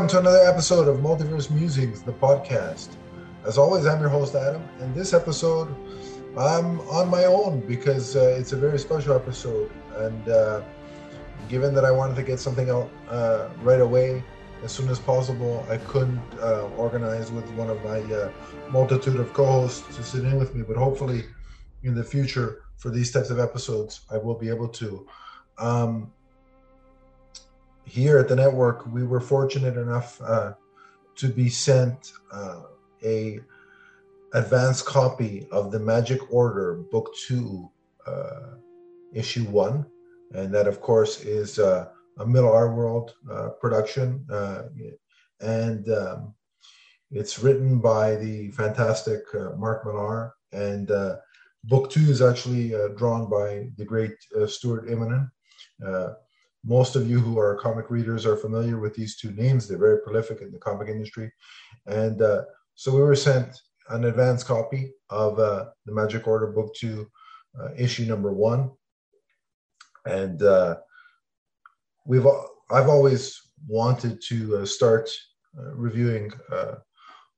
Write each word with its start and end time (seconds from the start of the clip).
Welcome 0.00 0.22
to 0.22 0.30
another 0.30 0.50
episode 0.50 0.88
of 0.88 0.96
Multiverse 1.00 1.50
Musings, 1.50 2.00
the 2.00 2.12
podcast. 2.12 2.96
As 3.44 3.58
always, 3.58 3.84
I'm 3.84 4.00
your 4.00 4.08
host, 4.08 4.34
Adam, 4.34 4.66
and 4.78 4.94
this 4.94 5.12
episode 5.12 5.76
I'm 6.38 6.80
on 6.88 7.10
my 7.10 7.26
own 7.26 7.60
because 7.68 8.16
uh, 8.16 8.34
it's 8.38 8.52
a 8.52 8.56
very 8.56 8.78
special 8.78 9.14
episode. 9.14 9.70
And 9.96 10.26
uh, 10.26 10.62
given 11.50 11.74
that 11.74 11.84
I 11.84 11.90
wanted 11.90 12.16
to 12.16 12.22
get 12.22 12.40
something 12.40 12.70
out 12.70 12.88
uh, 13.10 13.50
right 13.60 13.82
away, 13.82 14.24
as 14.64 14.72
soon 14.72 14.88
as 14.88 14.98
possible, 14.98 15.66
I 15.68 15.76
couldn't 15.76 16.22
uh, 16.40 16.70
organize 16.78 17.30
with 17.30 17.46
one 17.50 17.68
of 17.68 17.84
my 17.84 18.00
uh, 18.00 18.32
multitude 18.70 19.20
of 19.20 19.34
co 19.34 19.44
hosts 19.44 19.94
to 19.96 20.02
sit 20.02 20.24
in 20.24 20.38
with 20.38 20.54
me, 20.54 20.64
but 20.66 20.78
hopefully 20.78 21.26
in 21.82 21.94
the 21.94 22.04
future 22.04 22.62
for 22.78 22.88
these 22.88 23.10
types 23.10 23.28
of 23.28 23.38
episodes, 23.38 24.00
I 24.10 24.16
will 24.16 24.38
be 24.38 24.48
able 24.48 24.68
to. 24.68 25.06
Um, 25.58 26.10
here 27.90 28.18
at 28.18 28.28
the 28.28 28.36
network, 28.36 28.86
we 28.86 29.02
were 29.02 29.20
fortunate 29.20 29.76
enough 29.76 30.20
uh, 30.22 30.52
to 31.16 31.28
be 31.28 31.48
sent 31.48 32.12
uh, 32.32 32.62
a 33.04 33.40
advanced 34.32 34.86
copy 34.86 35.48
of 35.50 35.72
the 35.72 35.80
Magic 35.80 36.20
Order 36.32 36.84
Book 36.92 37.12
Two, 37.26 37.68
uh, 38.06 38.54
Issue 39.12 39.44
One, 39.46 39.84
and 40.34 40.54
that, 40.54 40.68
of 40.68 40.80
course, 40.80 41.24
is 41.24 41.58
uh, 41.58 41.88
a 42.20 42.24
Millarworld 42.24 43.10
uh, 43.28 43.48
production, 43.60 44.24
uh, 44.30 44.62
and 45.40 45.90
um, 45.90 46.34
it's 47.10 47.40
written 47.40 47.80
by 47.80 48.14
the 48.14 48.52
fantastic 48.52 49.22
Mark 49.56 49.84
Millar, 49.84 50.34
and 50.52 50.92
Book 51.64 51.90
Two 51.90 52.08
is 52.08 52.22
actually 52.22 52.68
drawn 52.96 53.28
by 53.28 53.68
the 53.76 53.84
great 53.84 54.14
Stuart 54.46 54.86
Immonen 54.86 55.28
most 56.64 56.96
of 56.96 57.08
you 57.08 57.18
who 57.18 57.38
are 57.38 57.56
comic 57.56 57.90
readers 57.90 58.26
are 58.26 58.36
familiar 58.36 58.78
with 58.78 58.94
these 58.94 59.16
two 59.16 59.32
names. 59.32 59.66
They're 59.66 59.78
very 59.78 60.00
prolific 60.02 60.42
in 60.42 60.52
the 60.52 60.58
comic 60.58 60.88
industry. 60.88 61.32
And 61.86 62.20
uh, 62.20 62.42
so 62.74 62.94
we 62.94 63.00
were 63.00 63.16
sent 63.16 63.60
an 63.88 64.04
advance 64.04 64.44
copy 64.44 64.92
of 65.08 65.38
uh, 65.38 65.66
the 65.86 65.92
Magic 65.92 66.26
Order 66.26 66.48
Book 66.48 66.74
2, 66.74 67.10
uh, 67.60 67.68
issue 67.76 68.04
number 68.04 68.32
one. 68.32 68.70
And 70.06 70.42
uh, 70.42 70.76
we've 72.06 72.26
I've 72.70 72.88
always 72.88 73.40
wanted 73.66 74.22
to 74.28 74.58
uh, 74.58 74.66
start 74.66 75.10
uh, 75.58 75.74
reviewing 75.74 76.30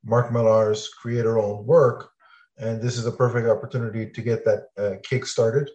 Mark 0.05 0.33
Millar's 0.33 0.89
creator 0.89 1.39
owned 1.39 1.67
work. 1.67 2.11
And 2.59 2.83
this 2.83 2.99
is 2.99 3.07
a 3.07 3.13
perfect 3.13 3.49
opportunity 3.49 4.11
to 4.11 4.23
get 4.23 4.45
that 4.45 5.03
kick 5.05 5.27
started. 5.27 5.71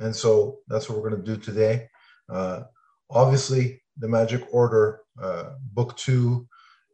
and 0.00 0.16
so 0.16 0.58
that's 0.66 0.88
what 0.88 0.98
we're 0.98 1.10
going 1.10 1.22
to 1.22 1.34
do 1.34 1.40
today. 1.40 1.88
Uh, 2.28 2.62
obviously, 3.10 3.82
the 3.96 4.08
Magic 4.08 4.46
Order 4.52 5.00
uh, 5.20 5.50
Book 5.72 5.96
Two 5.96 6.46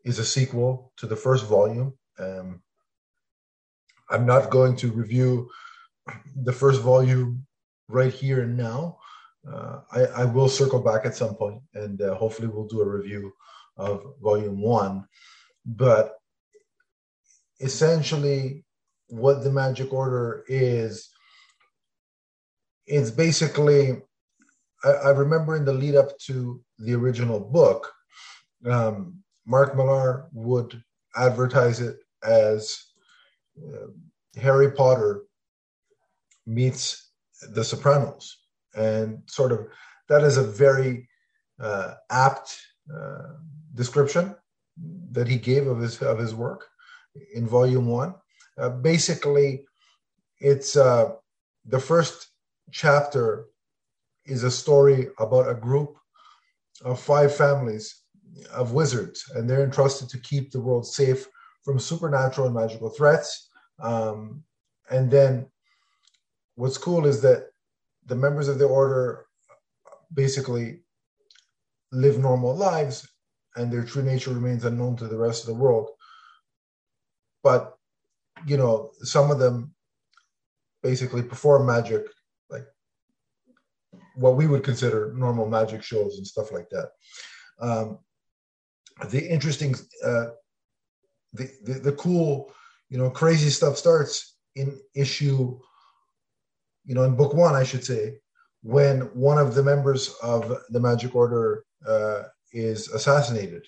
is 0.04 0.18
a 0.18 0.24
sequel 0.24 0.92
to 0.96 1.06
the 1.06 1.16
first 1.16 1.46
volume. 1.46 1.94
Um, 2.18 2.62
I'm 4.10 4.26
not 4.26 4.50
going 4.50 4.76
to 4.76 4.90
review 4.90 5.50
the 6.34 6.52
first 6.52 6.80
volume 6.80 7.46
right 7.88 8.12
here 8.12 8.42
and 8.42 8.56
now. 8.56 8.98
Uh, 9.46 9.80
I, 9.92 10.00
I, 10.04 10.24
will 10.24 10.48
circle 10.48 10.80
back 10.80 11.06
at 11.06 11.14
some 11.14 11.34
point 11.34 11.62
and 11.72 12.02
uh, 12.02 12.14
hopefully 12.14 12.48
we'll 12.48 12.66
do 12.66 12.82
a 12.82 12.88
review 12.88 13.32
of 13.76 14.14
volume 14.20 14.60
one. 14.60 15.06
But 15.64 16.16
essentially, 17.60 18.64
what 19.08 19.42
the 19.42 19.50
Magic 19.50 19.92
Order 19.92 20.44
is, 20.48 21.08
it's 22.86 23.10
basically 23.10 24.02
I, 24.84 24.88
I, 24.88 25.10
remember 25.10 25.56
in 25.56 25.64
the 25.64 25.72
lead 25.72 25.96
up 25.96 26.18
to 26.20 26.60
the 26.78 26.94
original 26.94 27.40
book, 27.40 27.90
um, 28.66 29.22
Mark 29.46 29.76
Millar 29.76 30.28
would 30.32 30.82
advertise 31.16 31.80
it 31.80 31.98
as 32.22 32.78
uh, 33.58 33.88
Harry 34.40 34.70
Potter 34.70 35.22
meets 36.46 37.10
The 37.52 37.64
Sopranos, 37.64 38.36
and 38.74 39.22
sort 39.26 39.52
of 39.52 39.68
that 40.08 40.22
is 40.22 40.36
a 40.36 40.42
very 40.42 41.08
uh, 41.60 41.94
apt 42.10 42.56
uh, 42.94 43.34
description 43.74 44.34
that 45.10 45.28
he 45.28 45.36
gave 45.36 45.66
of 45.66 45.78
his 45.78 46.00
of 46.02 46.18
his 46.18 46.34
work 46.34 46.66
in 47.34 47.46
Volume 47.46 47.86
One. 47.86 48.14
Uh, 48.56 48.70
basically, 48.70 49.64
it's 50.40 50.76
uh, 50.76 51.12
the 51.64 51.80
first 51.80 52.28
chapter 52.70 53.46
is 54.28 54.44
a 54.44 54.50
story 54.50 55.08
about 55.18 55.48
a 55.48 55.54
group 55.54 55.96
of 56.84 57.00
five 57.00 57.34
families 57.34 58.04
of 58.52 58.72
wizards, 58.72 59.24
and 59.34 59.48
they're 59.48 59.64
entrusted 59.64 60.08
to 60.10 60.18
keep 60.20 60.50
the 60.50 60.60
world 60.60 60.86
safe 60.86 61.26
from 61.64 61.78
supernatural 61.78 62.46
and 62.46 62.56
magical 62.56 62.90
threats. 62.90 63.48
Um, 63.80 64.44
and 64.90 65.10
then 65.10 65.46
what's 66.54 66.78
cool 66.78 67.06
is 67.06 67.20
that 67.22 67.50
the 68.06 68.14
members 68.14 68.48
of 68.48 68.58
the 68.58 68.66
order 68.66 69.26
basically 70.14 70.80
live 71.92 72.18
normal 72.18 72.54
lives 72.54 73.08
and 73.56 73.72
their 73.72 73.84
true 73.84 74.02
nature 74.02 74.30
remains 74.30 74.64
unknown 74.64 74.96
to 74.96 75.08
the 75.08 75.18
rest 75.18 75.42
of 75.42 75.48
the 75.48 75.62
world. 75.62 75.88
But, 77.42 77.76
you 78.46 78.56
know, 78.56 78.90
some 79.00 79.30
of 79.30 79.38
them 79.38 79.74
basically 80.82 81.22
perform 81.22 81.66
magic 81.66 82.06
what 84.18 84.36
we 84.36 84.46
would 84.46 84.64
consider 84.64 85.12
normal 85.16 85.48
magic 85.48 85.82
shows 85.82 86.18
and 86.18 86.26
stuff 86.26 86.50
like 86.52 86.68
that. 86.70 86.88
Um, 87.60 87.98
the 89.10 89.24
interesting, 89.26 89.74
uh, 90.04 90.26
the, 91.32 91.50
the, 91.62 91.74
the 91.74 91.92
cool, 91.92 92.52
you 92.88 92.98
know, 92.98 93.10
crazy 93.10 93.50
stuff 93.50 93.76
starts 93.76 94.36
in 94.56 94.78
issue, 94.94 95.58
you 96.84 96.94
know, 96.94 97.04
in 97.04 97.14
book 97.14 97.32
one, 97.34 97.54
I 97.54 97.64
should 97.64 97.84
say, 97.84 98.18
when 98.62 99.02
one 99.14 99.38
of 99.38 99.54
the 99.54 99.62
members 99.62 100.14
of 100.22 100.52
the 100.70 100.80
Magic 100.80 101.14
Order 101.14 101.64
uh, 101.86 102.24
is 102.52 102.88
assassinated, 102.88 103.66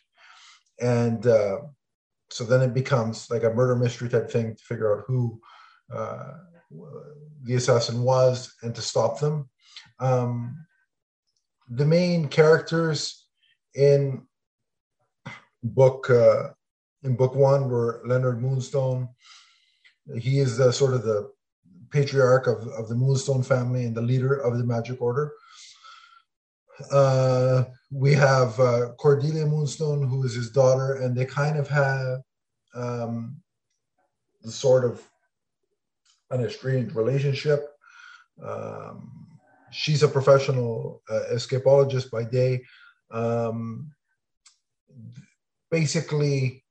and 0.80 1.24
uh, 1.26 1.58
so 2.30 2.44
then 2.44 2.62
it 2.62 2.74
becomes 2.74 3.30
like 3.30 3.44
a 3.44 3.50
murder 3.50 3.76
mystery 3.76 4.08
type 4.08 4.30
thing 4.30 4.56
to 4.56 4.64
figure 4.64 4.98
out 4.98 5.04
who 5.06 5.40
uh, 5.94 6.32
the 7.44 7.54
assassin 7.54 8.02
was 8.02 8.54
and 8.62 8.74
to 8.74 8.82
stop 8.82 9.20
them. 9.20 9.48
Um, 10.00 10.66
the 11.68 11.84
main 11.84 12.28
characters 12.28 13.26
in 13.74 14.26
book 15.62 16.10
uh, 16.10 16.48
in 17.02 17.16
book 17.16 17.34
one 17.34 17.68
were 17.68 18.02
Leonard 18.04 18.42
Moonstone. 18.42 19.08
He 20.18 20.40
is 20.40 20.56
the, 20.56 20.72
sort 20.72 20.94
of 20.94 21.04
the 21.04 21.30
patriarch 21.90 22.46
of, 22.46 22.66
of 22.68 22.88
the 22.88 22.94
Moonstone 22.94 23.42
family 23.42 23.84
and 23.84 23.94
the 23.94 24.02
leader 24.02 24.34
of 24.34 24.58
the 24.58 24.64
Magic 24.64 25.00
Order. 25.00 25.32
Uh, 26.90 27.64
we 27.90 28.12
have 28.14 28.58
uh, 28.58 28.92
Cordelia 28.98 29.46
Moonstone, 29.46 30.06
who 30.06 30.24
is 30.24 30.34
his 30.34 30.50
daughter, 30.50 30.94
and 30.94 31.16
they 31.16 31.26
kind 31.26 31.58
of 31.58 31.68
have 31.68 32.20
um, 32.74 33.36
the 34.42 34.50
sort 34.50 34.84
of 34.84 35.02
an 36.30 36.42
estranged 36.42 36.94
relationship. 36.94 37.68
Um, 38.42 39.26
she's 39.70 40.02
a 40.02 40.08
professional 40.08 41.02
uh, 41.08 41.22
escapologist 41.32 42.10
by 42.10 42.24
day. 42.24 42.62
Um, 43.10 43.92
basically, 45.70 46.64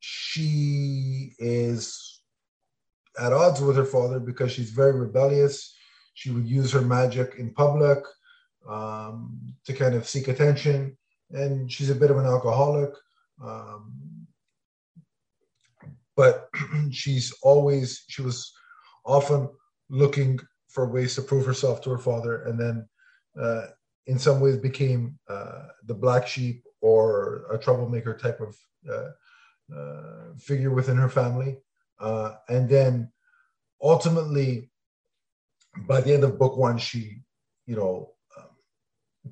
she 0.00 1.34
is 1.38 2.20
at 3.18 3.32
odds 3.32 3.60
with 3.60 3.76
her 3.76 3.84
father 3.84 4.20
because 4.20 4.52
she's 4.52 4.70
very 4.70 4.92
rebellious. 4.92 5.74
She 6.14 6.30
would 6.30 6.46
use 6.46 6.72
her 6.72 6.80
magic 6.80 7.36
in 7.38 7.52
public 7.52 7.98
um, 8.68 9.54
to 9.64 9.72
kind 9.72 9.94
of 9.94 10.08
seek 10.08 10.28
attention, 10.28 10.96
and 11.30 11.70
she's 11.70 11.90
a 11.90 11.94
bit 11.94 12.10
of 12.10 12.18
an 12.18 12.26
alcoholic. 12.26 12.90
Um, 13.42 14.26
but 16.16 16.48
she's 16.90 17.32
always, 17.42 18.04
she 18.08 18.22
was 18.22 18.52
often 19.04 19.48
looking 19.88 20.38
for 20.78 20.86
ways 20.86 21.16
to 21.16 21.22
prove 21.22 21.44
herself 21.44 21.80
to 21.80 21.90
her 21.90 21.98
father, 21.98 22.44
and 22.44 22.56
then 22.56 22.88
uh, 23.36 23.66
in 24.06 24.16
some 24.16 24.38
ways 24.38 24.56
became 24.56 25.18
uh, 25.28 25.62
the 25.86 25.94
black 26.04 26.24
sheep 26.24 26.62
or 26.80 27.46
a 27.50 27.58
troublemaker 27.58 28.16
type 28.16 28.40
of 28.40 28.56
uh, 28.88 29.10
uh 29.76 30.38
figure 30.38 30.70
within 30.70 30.96
her 30.96 31.08
family. 31.08 31.58
Uh, 31.98 32.34
and 32.48 32.68
then 32.68 33.10
ultimately, 33.82 34.70
by 35.88 36.00
the 36.00 36.14
end 36.14 36.22
of 36.22 36.38
book 36.38 36.56
one, 36.56 36.78
she, 36.78 37.22
you 37.66 37.74
know, 37.74 38.12
um, 38.36 38.50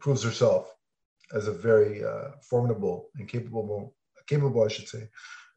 proves 0.01 0.25
herself 0.25 0.75
as 1.33 1.47
a 1.47 1.53
very 1.53 2.03
uh, 2.03 2.31
formidable 2.43 3.09
and 3.19 3.29
capable, 3.29 3.95
capable, 4.27 4.65
I 4.65 4.69
should 4.69 4.89
say, 4.89 5.09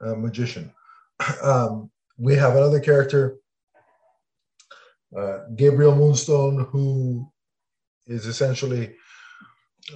magician. 0.02 0.72
Um, 1.42 1.90
we 2.18 2.36
have 2.36 2.56
another 2.56 2.80
character 2.80 3.40
uh, 5.18 5.40
Gabriel 5.56 5.96
Moonstone, 5.96 6.66
who 6.72 7.32
is 8.08 8.26
essentially 8.26 8.96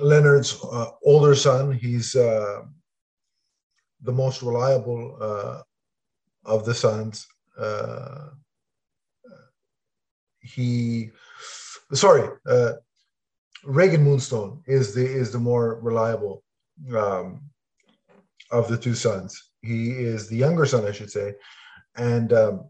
Leonard's 0.01 0.57
uh, 0.63 0.87
older 1.03 1.35
son. 1.35 1.71
He's 1.71 2.15
uh, 2.15 2.61
the 4.01 4.11
most 4.11 4.41
reliable 4.41 5.17
uh, 5.21 5.61
of 6.45 6.65
the 6.65 6.73
sons. 6.73 7.27
Uh, 7.57 8.29
he, 10.39 11.11
sorry, 11.93 12.27
Regan 13.63 14.03
Moonstone 14.03 14.61
is 14.65 14.93
the 14.93 15.05
is 15.05 15.31
the 15.31 15.39
more 15.39 15.79
reliable 15.81 16.43
um, 16.97 17.41
of 18.51 18.67
the 18.67 18.77
two 18.77 18.93
sons. 18.93 19.51
He 19.61 19.91
is 19.91 20.27
the 20.27 20.35
younger 20.35 20.65
son, 20.65 20.85
I 20.85 20.91
should 20.91 21.11
say, 21.11 21.33
and 21.95 22.33
um, 22.33 22.69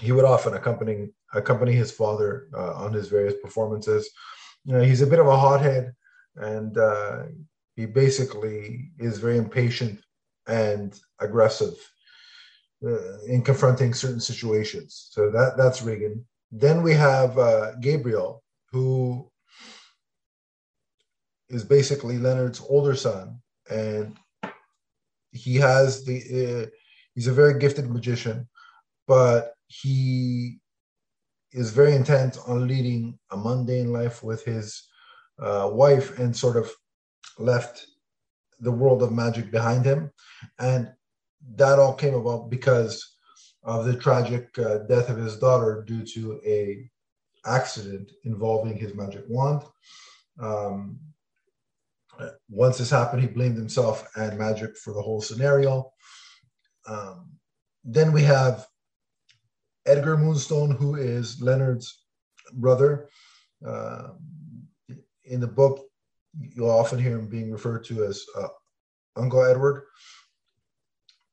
he 0.00 0.10
would 0.10 0.24
often 0.24 0.54
accompany 0.54 1.10
accompany 1.32 1.72
his 1.72 1.90
father 1.90 2.48
uh, 2.54 2.74
on 2.74 2.92
his 2.92 3.08
various 3.08 3.34
performances. 3.42 4.08
You 4.64 4.74
know, 4.74 4.82
he's 4.82 5.02
a 5.02 5.06
bit 5.06 5.18
of 5.18 5.26
a 5.26 5.36
hothead, 5.36 5.92
and 6.36 6.76
uh, 6.76 7.24
he 7.76 7.86
basically 7.86 8.90
is 8.98 9.18
very 9.18 9.38
impatient 9.38 10.00
and 10.46 10.98
aggressive 11.20 11.74
uh, 12.84 13.18
in 13.26 13.42
confronting 13.42 13.94
certain 13.94 14.20
situations. 14.20 15.08
So 15.10 15.30
that 15.30 15.56
that's 15.56 15.82
Regan. 15.82 16.24
Then 16.50 16.82
we 16.82 16.92
have 16.94 17.38
uh, 17.38 17.76
Gabriel, 17.76 18.42
who 18.70 19.30
is 21.48 21.64
basically 21.64 22.18
Leonard's 22.18 22.60
older 22.68 22.94
son, 22.94 23.40
and 23.70 24.16
he 25.32 25.56
has 25.56 26.04
the 26.04 26.64
uh, 26.64 26.66
he's 27.14 27.26
a 27.26 27.32
very 27.32 27.58
gifted 27.58 27.88
magician, 27.90 28.48
but 29.06 29.54
he 29.66 30.60
is 31.52 31.70
very 31.70 31.94
intent 31.94 32.38
on 32.46 32.66
leading 32.66 33.18
a 33.30 33.36
mundane 33.36 33.92
life 33.92 34.22
with 34.22 34.44
his 34.44 34.88
uh, 35.38 35.68
wife 35.72 36.18
and 36.18 36.36
sort 36.36 36.56
of 36.56 36.70
left 37.38 37.86
the 38.60 38.72
world 38.72 39.02
of 39.02 39.12
magic 39.12 39.50
behind 39.50 39.84
him. 39.84 40.10
And 40.58 40.92
that 41.56 41.78
all 41.78 41.94
came 41.94 42.14
about 42.14 42.50
because 42.50 43.16
of 43.64 43.84
the 43.84 43.96
tragic 43.96 44.56
uh, 44.58 44.78
death 44.88 45.08
of 45.08 45.16
his 45.16 45.38
daughter 45.38 45.84
due 45.86 46.04
to 46.06 46.40
a 46.46 46.88
accident 47.44 48.10
involving 48.24 48.76
his 48.76 48.94
magic 48.94 49.24
wand. 49.28 49.62
Um, 50.40 50.98
once 52.48 52.78
this 52.78 52.90
happened, 52.90 53.22
he 53.22 53.28
blamed 53.28 53.56
himself 53.56 54.06
and 54.16 54.38
magic 54.38 54.76
for 54.76 54.92
the 54.92 55.02
whole 55.02 55.20
scenario. 55.20 55.90
Um, 56.86 57.32
then 57.84 58.12
we 58.12 58.22
have 58.22 58.66
Edgar 59.86 60.16
Moonstone, 60.16 60.70
who 60.70 60.94
is 60.96 61.40
Leonard's 61.40 62.04
brother. 62.52 63.08
Uh, 63.66 64.08
in 65.24 65.40
the 65.40 65.46
book, 65.46 65.86
you'll 66.38 66.70
often 66.70 66.98
hear 66.98 67.18
him 67.18 67.28
being 67.28 67.50
referred 67.50 67.84
to 67.84 68.04
as 68.04 68.24
uh, 68.36 68.48
Uncle 69.16 69.44
Edward. 69.44 69.84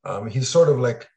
Um, 0.04 0.30
he's 0.30 0.50
sort 0.50 0.69
of 0.69 0.80
like 0.80 1.07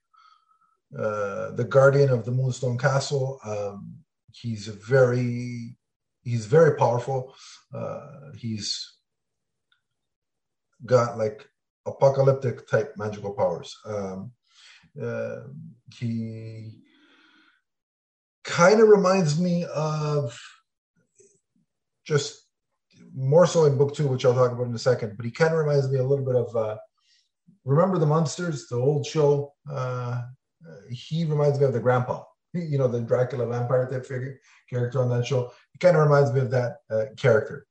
uh, 0.99 1.53
the 1.53 1.67
guardian 1.69 2.11
of 2.11 2.25
the 2.25 2.31
Moonstone 2.31 2.79
Castle. 2.79 3.39
Um, 3.45 3.97
he's 4.33 4.67
very 4.67 5.77
he's 6.23 6.47
very 6.47 6.77
powerful. 6.77 7.35
Uh, 7.75 8.33
he's 8.37 8.97
got 10.85 11.17
like 11.17 11.49
apocalyptic 11.87 12.69
type 12.69 12.95
magical 12.97 13.33
powers. 13.33 13.77
Um, 13.87 14.33
uh, 15.01 15.41
he 15.95 16.73
kind 18.45 18.81
of 18.81 18.89
reminds 18.89 19.39
me 19.39 19.65
of 19.75 20.39
just 22.05 22.47
more 23.15 23.47
so 23.47 23.65
in 23.65 23.77
book 23.77 23.95
two, 23.95 24.09
which 24.09 24.25
I'll 24.25 24.35
talk 24.35 24.53
about 24.53 24.67
in 24.67 24.75
a 24.75 24.79
second. 24.79 25.17
But 25.17 25.27
he 25.27 25.31
kind 25.31 25.53
of 25.53 25.59
reminds 25.59 25.91
me 25.91 25.99
a 25.99 26.05
little 26.05 26.25
bit 26.25 26.37
of 26.37 26.55
uh, 26.57 26.77
remember 27.65 27.99
the 27.99 28.07
Munsters, 28.07 28.69
the 28.69 28.77
old 28.77 29.07
show. 29.07 29.53
Uh, 29.71 30.23
he 30.91 31.25
reminds 31.25 31.59
me 31.59 31.67
of 31.67 31.73
the 31.73 31.81
grandpa, 31.81 32.23
you 32.53 32.79
know, 32.79 32.89
the 32.89 33.01
Dracula 33.01 33.47
vampire 33.47 33.89
type 33.91 34.07
figure 34.07 34.39
character 34.69 35.03
on 35.03 35.09
that 35.11 35.27
show. 35.27 35.53
He 35.73 35.79
kind 35.79 35.97
of 35.97 36.03
reminds 36.03 36.33
me 36.33 36.41
of 36.41 36.51
that 36.51 36.79
uh, 36.91 37.07
character. 37.17 37.67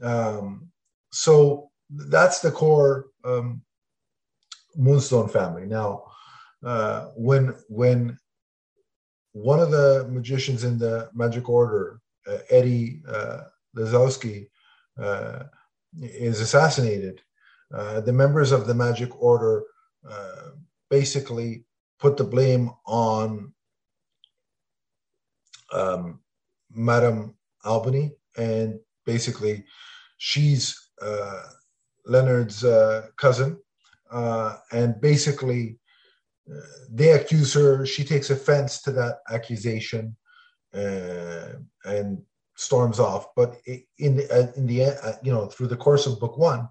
Um, 0.00 0.70
so 1.12 1.70
that's 1.90 2.40
the 2.40 2.50
core 2.50 3.06
um, 3.24 3.62
Moonstone 4.76 5.28
family. 5.28 5.66
Now, 5.66 6.04
uh, 6.64 7.08
when 7.16 7.54
when 7.68 8.18
one 9.32 9.60
of 9.60 9.70
the 9.70 10.06
magicians 10.10 10.64
in 10.64 10.78
the 10.78 11.10
Magic 11.14 11.48
Order, 11.48 12.00
uh, 12.26 12.38
Eddie 12.50 13.02
uh, 13.08 13.44
Lazowski, 13.76 14.48
uh, 15.02 15.44
is 16.00 16.40
assassinated, 16.40 17.20
uh, 17.74 18.00
the 18.00 18.12
members 18.12 18.52
of 18.52 18.66
the 18.66 18.74
Magic 18.74 19.10
Order 19.20 19.64
uh, 20.08 20.50
basically 20.90 21.64
put 21.98 22.16
the 22.16 22.24
blame 22.24 22.70
on 22.86 23.52
um, 25.72 26.20
Madame 26.70 27.34
Albany, 27.64 28.12
and 28.36 28.78
basically 29.06 29.64
she's 30.18 30.90
uh, 31.00 31.42
Leonard's 32.04 32.64
cousin, 33.16 33.58
and 34.10 35.00
basically 35.00 35.78
they 36.90 37.12
accuse 37.12 37.54
her. 37.54 37.86
She 37.86 38.04
takes 38.04 38.30
offense 38.30 38.82
to 38.82 38.92
that 38.92 39.18
accusation 39.30 40.16
uh, 40.74 41.54
and 41.84 42.22
storms 42.56 42.98
off. 42.98 43.34
But 43.34 43.56
in 43.98 44.16
the, 44.16 44.30
uh, 44.30 44.52
in 44.56 44.66
the 44.66 44.84
uh, 44.84 45.12
you 45.22 45.32
know 45.32 45.46
through 45.46 45.68
the 45.68 45.76
course 45.76 46.06
of 46.06 46.20
book 46.20 46.38
one, 46.38 46.68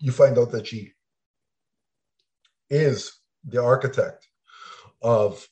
you 0.00 0.12
find 0.12 0.38
out 0.38 0.50
that 0.52 0.66
she 0.66 0.92
is 2.70 3.20
the 3.44 3.62
architect 3.62 4.26
of 5.02 5.46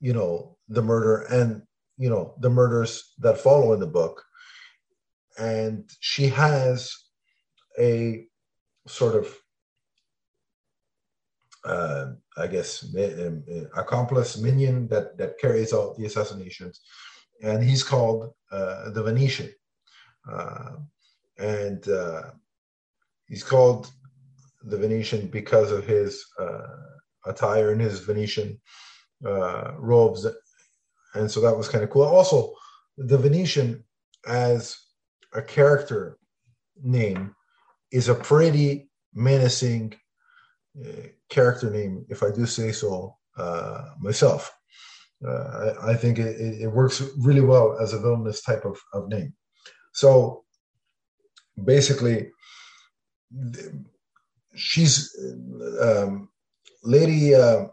you 0.00 0.12
know 0.12 0.56
the 0.68 0.82
murder 0.82 1.22
and 1.30 1.62
you 1.96 2.10
know 2.10 2.34
the 2.40 2.50
murders 2.50 3.14
that 3.18 3.38
follow 3.38 3.72
in 3.72 3.80
the 3.80 3.86
book 3.86 4.22
and 5.38 5.90
she 6.00 6.26
has 6.26 6.92
a 7.78 8.26
sort 8.86 9.14
of 9.14 9.34
uh, 11.68 12.12
I 12.36 12.46
guess, 12.46 12.82
um, 12.84 13.44
uh, 13.52 13.80
accomplice 13.80 14.38
minion 14.38 14.88
that, 14.88 15.18
that 15.18 15.38
carries 15.38 15.74
out 15.74 15.96
the 15.96 16.06
assassinations. 16.06 16.80
And 17.42 17.62
he's 17.62 17.84
called 17.84 18.32
uh, 18.50 18.90
the 18.90 19.02
Venetian. 19.02 19.50
Uh, 20.30 20.76
and 21.38 21.86
uh, 21.88 22.30
he's 23.28 23.44
called 23.44 23.90
the 24.62 24.78
Venetian 24.78 25.28
because 25.28 25.70
of 25.70 25.86
his 25.86 26.24
uh, 26.40 26.66
attire 27.26 27.70
and 27.70 27.80
his 27.80 28.00
Venetian 28.00 28.60
robes. 29.20 30.26
And 31.14 31.30
so 31.30 31.40
that 31.40 31.56
was 31.56 31.68
kind 31.68 31.84
of 31.84 31.90
cool. 31.90 32.02
Also, 32.02 32.54
the 32.96 33.18
Venetian 33.18 33.84
as 34.26 34.76
a 35.34 35.42
character 35.42 36.18
name 36.82 37.34
is 37.92 38.08
a 38.08 38.14
pretty 38.14 38.90
menacing 39.14 39.94
character 41.28 41.70
name, 41.70 42.04
if 42.08 42.22
I 42.22 42.30
do 42.30 42.46
say 42.46 42.72
so 42.72 43.16
uh, 43.36 43.82
myself. 44.00 44.52
Uh, 45.26 45.74
I, 45.82 45.90
I, 45.90 45.94
think 45.94 46.18
it, 46.18 46.62
it, 46.62 46.68
works 46.68 47.02
really 47.18 47.40
well 47.40 47.76
as 47.80 47.92
a 47.92 47.98
villainous 47.98 48.40
type 48.40 48.64
of, 48.64 48.78
of 48.92 49.08
name. 49.08 49.34
So 49.92 50.44
basically, 51.64 52.30
she's 54.54 55.12
um, 55.82 56.28
Lady 56.84 57.34
uh, 57.34 57.66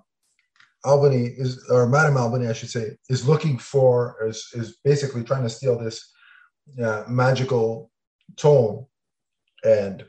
Albany 0.83 1.25
is, 1.37 1.63
or 1.69 1.87
Madame 1.87 2.17
Albany, 2.17 2.47
I 2.47 2.53
should 2.53 2.69
say, 2.69 2.97
is 3.09 3.27
looking 3.27 3.59
for, 3.59 4.17
is, 4.27 4.49
is 4.53 4.77
basically 4.83 5.23
trying 5.23 5.43
to 5.43 5.49
steal 5.49 5.77
this 5.77 6.11
uh, 6.83 7.03
magical 7.07 7.91
tome, 8.37 8.87
and 9.63 10.03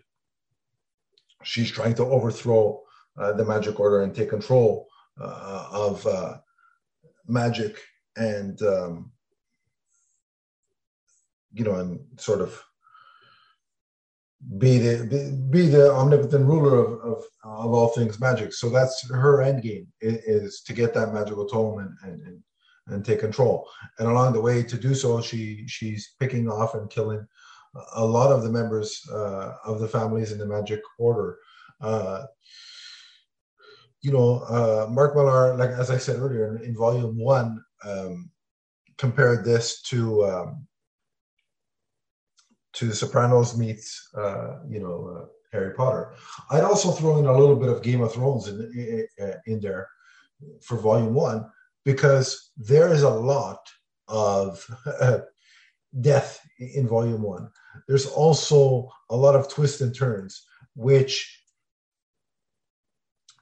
she's 1.43 1.71
trying 1.71 1.95
to 1.95 2.05
overthrow 2.05 2.81
the 3.17 3.45
magic 3.45 3.81
order 3.81 4.03
and 4.03 4.15
take 4.15 4.31
control 4.31 4.87
uh, 5.21 5.69
of 5.73 6.07
uh, 6.07 6.37
magic 7.27 7.81
and 8.17 8.61
um, 8.63 9.11
you 11.53 11.65
know 11.65 11.77
and 11.77 12.01
sort 12.19 12.41
of 12.41 12.63
be 14.59 14.79
the 14.79 15.07
be, 15.07 15.61
be 15.65 15.69
the 15.69 15.91
omnipotent 15.93 16.47
ruler 16.47 16.79
of, 16.79 17.01
of, 17.01 17.25
of 17.45 17.73
all 17.73 17.89
things 17.89 18.21
magic. 18.21 18.53
So 18.53 18.69
that's 18.69 19.09
her 19.11 19.43
end 19.43 19.63
game 19.63 19.89
is, 20.01 20.61
to 20.63 20.73
get 20.73 20.95
that 20.95 21.13
magical 21.13 21.47
tome 21.47 21.79
and, 21.79 21.97
and, 22.03 22.27
and 22.27 22.43
and 22.89 23.05
take 23.05 23.21
control. 23.21 23.69
And 23.99 24.09
along 24.09 24.33
the 24.33 24.41
way 24.41 24.63
to 24.63 24.77
do 24.77 24.95
so 24.95 25.21
she 25.21 25.67
she's 25.67 26.15
picking 26.21 26.49
off 26.49 26.75
and 26.75 26.89
killing 26.89 27.27
a 27.95 28.05
lot 28.05 28.33
of 28.33 28.43
the 28.43 28.51
members 28.51 29.03
uh, 29.13 29.55
of 29.65 29.81
the 29.81 29.89
families 29.89 30.33
in 30.33 30.39
the 30.39 30.47
magic 30.47 30.81
order. 30.99 31.39
Uh, 31.81 32.25
you 34.07 34.13
know, 34.13 34.39
uh, 34.49 34.87
Mark 34.89 35.17
Millar, 35.17 35.57
like 35.57 35.71
as 35.71 35.91
I 35.91 35.99
said 35.99 36.21
earlier, 36.21 36.59
in, 36.63 36.77
volume 36.77 37.19
one, 37.19 37.61
um, 37.85 38.31
compared 38.99 39.45
this 39.45 39.83
to 39.91 40.25
um, 40.25 40.69
to 42.75 42.93
Sopranos 42.93 43.59
meets 43.59 44.09
uh, 44.17 44.61
you 44.69 44.79
know 44.79 44.97
uh, 45.13 45.27
Harry 45.51 45.75
Potter. 45.75 46.13
I'd 46.53 46.63
also 46.63 46.93
throw 46.93 47.19
in 47.19 47.27
a 47.27 47.37
little 47.37 47.57
bit 47.57 47.69
of 47.69 47.83
Game 47.83 48.01
of 48.01 48.13
Thrones 48.13 48.47
in 48.47 49.09
in 49.47 49.59
there 49.59 49.89
for 50.63 50.77
Volume 50.79 51.13
One 51.13 51.45
because 51.85 52.53
there 52.57 52.93
is 52.93 53.03
a 53.03 53.11
lot 53.11 53.59
of 54.07 54.65
death 56.01 56.47
in 56.61 56.87
Volume 56.87 57.23
One. 57.23 57.51
There's 57.89 58.07
also 58.07 58.89
a 59.11 59.17
lot 59.17 59.35
of 59.35 59.49
twists 59.49 59.81
and 59.81 59.93
turns, 59.93 60.47
which 60.77 61.36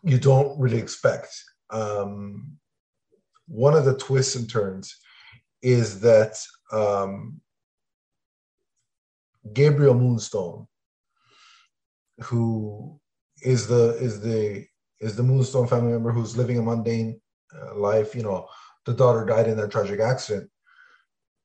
you 0.04 0.18
don't 0.18 0.58
really 0.58 0.78
expect. 0.78 1.34
Um, 1.70 2.58
one 3.46 3.74
of 3.74 3.84
the 3.84 3.96
twists 3.96 4.36
and 4.36 4.48
turns 4.48 4.96
is 5.62 6.00
that 6.00 6.36
um, 6.72 7.40
Gabriel 9.52 9.94
Moonstone, 9.94 10.66
who 12.20 13.00
is 13.42 13.66
the 13.66 13.96
is 13.96 14.20
the 14.20 14.66
is 15.00 15.16
the 15.16 15.22
Moonstone 15.22 15.66
family 15.66 15.92
member 15.92 16.12
who's 16.12 16.36
living 16.36 16.58
a 16.58 16.62
mundane 16.62 17.20
uh, 17.54 17.74
life. 17.74 18.14
You 18.14 18.22
know, 18.22 18.48
the 18.84 18.94
daughter 18.94 19.24
died 19.24 19.48
in 19.48 19.56
that 19.56 19.70
tragic 19.70 20.00
accident. 20.00 20.50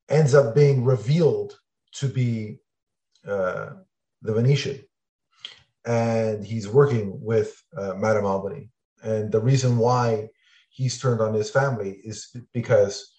Ends 0.10 0.34
up 0.34 0.56
being 0.56 0.84
revealed 0.84 1.60
to 1.94 2.08
be 2.08 2.60
uh, 3.28 3.72
the 4.22 4.34
Venetian, 4.34 4.82
and 5.90 6.46
he's 6.46 6.68
working 6.68 7.20
with 7.20 7.64
uh, 7.76 7.96
Madame 7.96 8.26
Albany. 8.26 8.70
And 9.04 9.32
the 9.32 9.42
reason 9.42 9.80
why 9.80 10.30
he's 10.70 11.02
turned 11.02 11.20
on 11.20 11.34
his 11.34 11.50
family 11.50 12.00
is 12.04 12.36
because 12.54 13.12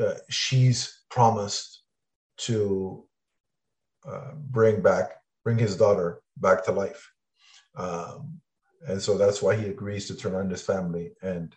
uh, 0.00 0.14
she's 0.28 1.04
promised 1.10 1.84
to 2.38 3.04
uh, 4.06 4.32
bring 4.50 4.82
back 4.82 5.12
bring 5.44 5.58
his 5.58 5.76
daughter 5.76 6.22
back 6.38 6.64
to 6.64 6.72
life 6.72 7.12
um, 7.76 8.40
and 8.88 9.00
so 9.00 9.16
that's 9.16 9.40
why 9.40 9.54
he 9.54 9.66
agrees 9.66 10.08
to 10.08 10.16
turn 10.16 10.34
on 10.34 10.50
his 10.50 10.62
family 10.62 11.12
and 11.22 11.54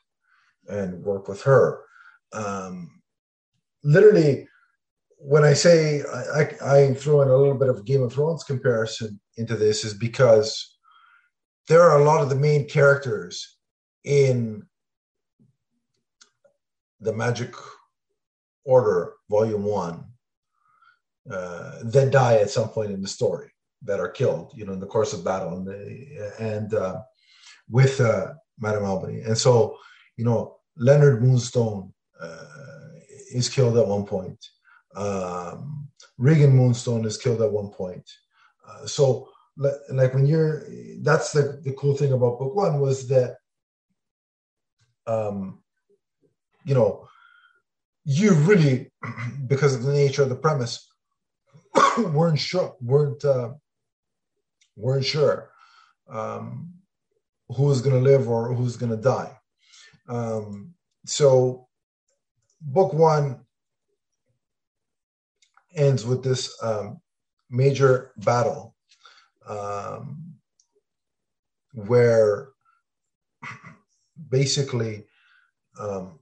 and 0.68 1.02
work 1.02 1.28
with 1.28 1.42
her 1.42 1.82
um, 2.34 3.02
literally 3.84 4.48
when 5.28 5.44
i 5.44 5.54
say 5.54 6.04
I, 6.04 6.50
I, 6.64 6.94
throw 6.94 7.22
in 7.22 7.30
a 7.30 7.36
little 7.36 7.58
bit 7.58 7.70
of 7.70 7.86
game 7.86 8.04
of 8.04 8.14
thrones 8.14 8.44
comparison 8.44 9.20
into 9.38 9.56
this 9.56 9.84
is 9.84 9.94
because 9.94 10.78
there 11.68 11.82
are 11.82 12.00
a 12.00 12.04
lot 12.04 12.22
of 12.22 12.30
the 12.30 12.36
main 12.36 12.68
characters 12.68 13.58
in 14.04 14.64
the 17.00 17.14
magic 17.14 17.54
order 18.66 19.14
volume 19.30 19.64
one 19.64 20.06
uh, 21.32 21.80
that 21.84 22.12
die 22.12 22.36
at 22.36 22.52
some 22.52 22.70
point 22.70 22.92
in 22.92 23.02
the 23.02 23.08
story 23.08 23.50
that 23.84 24.00
are 24.00 24.10
killed, 24.10 24.52
you 24.56 24.66
know, 24.66 24.74
in 24.74 24.80
the 24.80 24.86
course 24.86 25.14
of 25.14 25.24
battle, 25.24 25.58
and 25.58 25.66
the, 25.66 26.34
and 26.40 26.74
uh, 26.74 27.02
with 27.70 28.00
uh, 28.00 28.34
Madame 28.60 28.86
Albany, 28.86 29.22
and 29.22 29.38
so 29.38 29.78
you 30.18 30.26
know, 30.26 30.58
Leonard 30.78 31.22
Moonstone 31.22 31.92
uh, 32.22 32.46
is 33.34 33.50
killed 33.50 33.78
at 33.78 33.88
one 33.88 34.06
point. 34.06 34.38
Um, 34.96 35.90
Regan 36.18 36.56
Moonstone 36.56 37.06
is 37.06 37.18
killed 37.18 37.42
at 37.42 37.52
one 37.52 37.70
point. 37.70 38.10
Uh, 38.68 38.86
so, 38.88 39.30
like 39.58 40.14
when 40.14 40.26
you're, 40.26 40.66
that's 41.02 41.32
the 41.32 41.62
the 41.64 41.74
cool 41.74 41.96
thing 41.96 42.12
about 42.12 42.40
book 42.40 42.56
one 42.56 42.80
was 42.80 43.08
that, 43.08 43.38
um, 45.08 45.60
you 46.66 46.74
know, 46.74 47.08
you 48.06 48.34
really, 48.34 48.92
because 49.48 49.76
of 49.76 49.84
the 49.84 49.94
nature 49.94 50.24
of 50.24 50.30
the 50.30 50.36
premise, 50.36 50.88
weren't 51.98 52.40
sure 52.40 52.76
weren't 52.82 53.24
uh, 53.24 53.54
weren't 54.76 55.06
sure 55.06 55.50
um, 56.10 56.74
who's 57.50 57.82
going 57.82 57.96
to 57.96 58.10
live 58.10 58.30
or 58.30 58.54
who's 58.54 58.78
going 58.78 58.92
to 58.92 59.02
die. 59.02 59.32
Um, 60.08 60.74
so, 61.06 61.68
book 62.62 62.94
one 62.94 63.45
ends 65.76 66.06
with 66.06 66.24
this 66.24 66.56
um, 66.62 67.00
major 67.50 68.12
battle 68.18 68.76
um, 69.48 70.36
where 71.74 72.50
basically 74.30 75.06
um, 75.80 76.20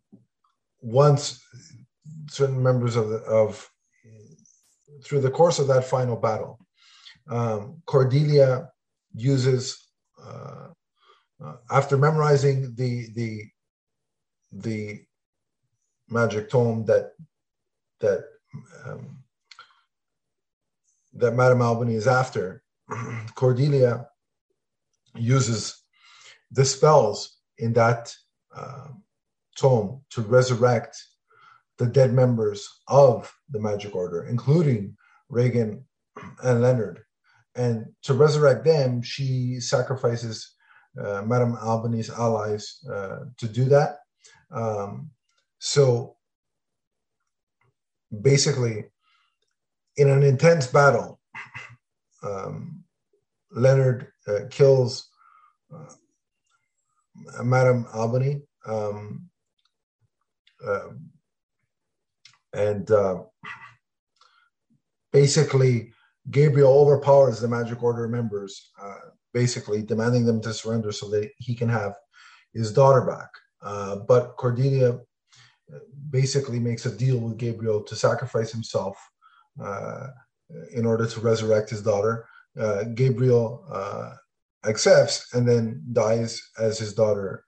once 0.81 1.41
certain 2.29 2.61
members 2.61 2.95
of 2.95 3.09
the, 3.09 3.17
of 3.19 3.69
through 5.03 5.21
the 5.21 5.29
course 5.29 5.59
of 5.59 5.67
that 5.67 5.85
final 5.85 6.15
battle, 6.15 6.59
um, 7.29 7.81
Cordelia 7.85 8.69
uses 9.13 9.87
uh, 10.23 10.67
uh, 11.43 11.55
after 11.71 11.97
memorizing 11.97 12.73
the 12.75 13.07
the 13.15 13.43
the 14.51 15.01
magic 16.09 16.49
tome 16.49 16.85
that 16.85 17.11
that 17.99 18.25
um, 18.85 19.22
that 21.15 21.35
Madame 21.35 21.61
Albany 21.61 21.95
is 21.95 22.07
after, 22.07 22.63
Cordelia 23.35 24.07
uses 25.15 25.83
the 26.51 26.65
spells 26.65 27.37
in 27.57 27.73
that 27.73 28.13
uh, 28.55 28.87
tome 29.55 30.01
to 30.09 30.21
resurrect 30.21 30.97
the 31.77 31.85
dead 31.85 32.13
members 32.13 32.67
of 32.87 33.33
the 33.49 33.59
Magic 33.59 33.95
Order, 33.95 34.25
including 34.25 34.95
Regan 35.29 35.83
and 36.43 36.61
Leonard. 36.61 37.01
And 37.55 37.85
to 38.03 38.13
resurrect 38.13 38.65
them, 38.65 39.01
she 39.01 39.59
sacrifices 39.59 40.53
uh, 40.99 41.21
Madame 41.23 41.55
Albany's 41.61 42.09
allies 42.09 42.79
uh, 42.91 43.19
to 43.37 43.47
do 43.47 43.65
that. 43.65 43.97
Um, 44.51 45.11
so 45.59 46.15
basically, 48.21 48.85
in 49.97 50.09
an 50.09 50.23
intense 50.23 50.67
battle, 50.67 51.19
um, 52.23 52.83
Leonard 53.51 54.11
uh, 54.27 54.39
kills 54.49 55.09
uh, 55.73 57.43
Madame 57.43 57.85
Albany. 57.93 58.41
Um, 58.65 59.29
uh, 60.65 60.89
and 62.53 62.89
uh, 62.91 63.23
basically 65.11 65.91
Gabriel 66.31 66.73
overpowers 66.73 67.39
the 67.39 67.47
Magic 67.47 67.83
Order 67.83 68.07
members, 68.07 68.71
uh, 68.81 69.09
basically 69.33 69.81
demanding 69.81 70.25
them 70.25 70.41
to 70.41 70.53
surrender 70.53 70.91
so 70.91 71.09
that 71.09 71.31
he 71.37 71.53
can 71.55 71.67
have 71.67 71.95
his 72.53 72.71
daughter 72.71 73.01
back. 73.01 73.29
Uh, 73.61 73.97
but 74.07 74.37
Cordelia 74.37 74.99
basically 76.09 76.59
makes 76.59 76.85
a 76.85 76.95
deal 76.95 77.17
with 77.17 77.37
Gabriel 77.37 77.81
to 77.81 77.95
sacrifice 77.95 78.51
himself 78.51 78.97
in 79.59 80.85
order 80.85 81.07
to 81.07 81.19
resurrect 81.19 81.69
his 81.69 81.81
daughter. 81.81 82.25
Uh, 82.59 82.83
Gabriel 82.95 83.65
accepts 84.65 85.33
and 85.33 85.47
then 85.47 85.83
dies 85.91 86.41
as 86.59 86.77
his 86.77 86.93
daughter 86.93 87.43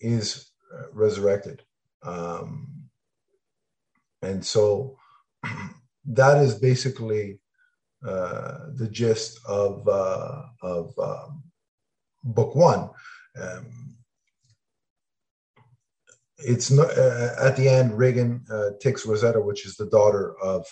is 0.00 0.50
resurrected. 0.92 1.62
Um, 2.02 2.88
and 4.22 4.44
so 4.44 4.96
that 6.06 6.38
is 6.42 6.54
basically 6.54 7.40
uh, 8.06 8.58
the 8.74 8.88
gist 8.88 9.40
of 9.46 9.86
uh, 9.88 10.42
of 10.62 10.94
um, 10.98 11.42
book 12.24 12.54
one. 12.54 12.90
Um, 13.40 13.96
it's 16.38 16.70
not 16.70 16.90
uh, 16.96 17.30
at 17.40 17.56
the 17.56 17.68
end. 17.68 17.96
Regan 17.96 18.44
uh, 18.50 18.70
takes 18.80 19.06
Rosetta, 19.06 19.40
which 19.40 19.66
is 19.66 19.76
the 19.76 19.86
daughter 19.86 20.38
of 20.40 20.66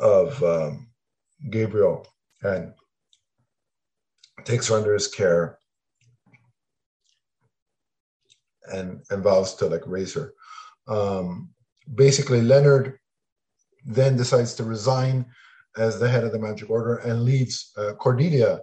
of 0.00 0.42
um, 0.42 0.88
Gabriel, 1.50 2.06
and 2.42 2.72
takes 4.44 4.68
her 4.68 4.76
under 4.76 4.94
his 4.94 5.08
care 5.08 5.58
and 8.72 9.02
and 9.10 9.22
vows 9.22 9.54
to 9.56 9.66
like 9.66 9.86
raise 9.86 10.14
her. 10.14 10.34
Um, 10.88 11.50
basically, 11.94 12.42
Leonard 12.42 12.98
then 13.84 14.16
decides 14.16 14.54
to 14.54 14.64
resign 14.64 15.26
as 15.76 15.98
the 15.98 16.08
head 16.08 16.24
of 16.24 16.32
the 16.32 16.38
Magic 16.38 16.70
Order 16.70 16.96
and 16.96 17.22
leaves 17.22 17.72
uh, 17.76 17.92
Cordelia 17.94 18.60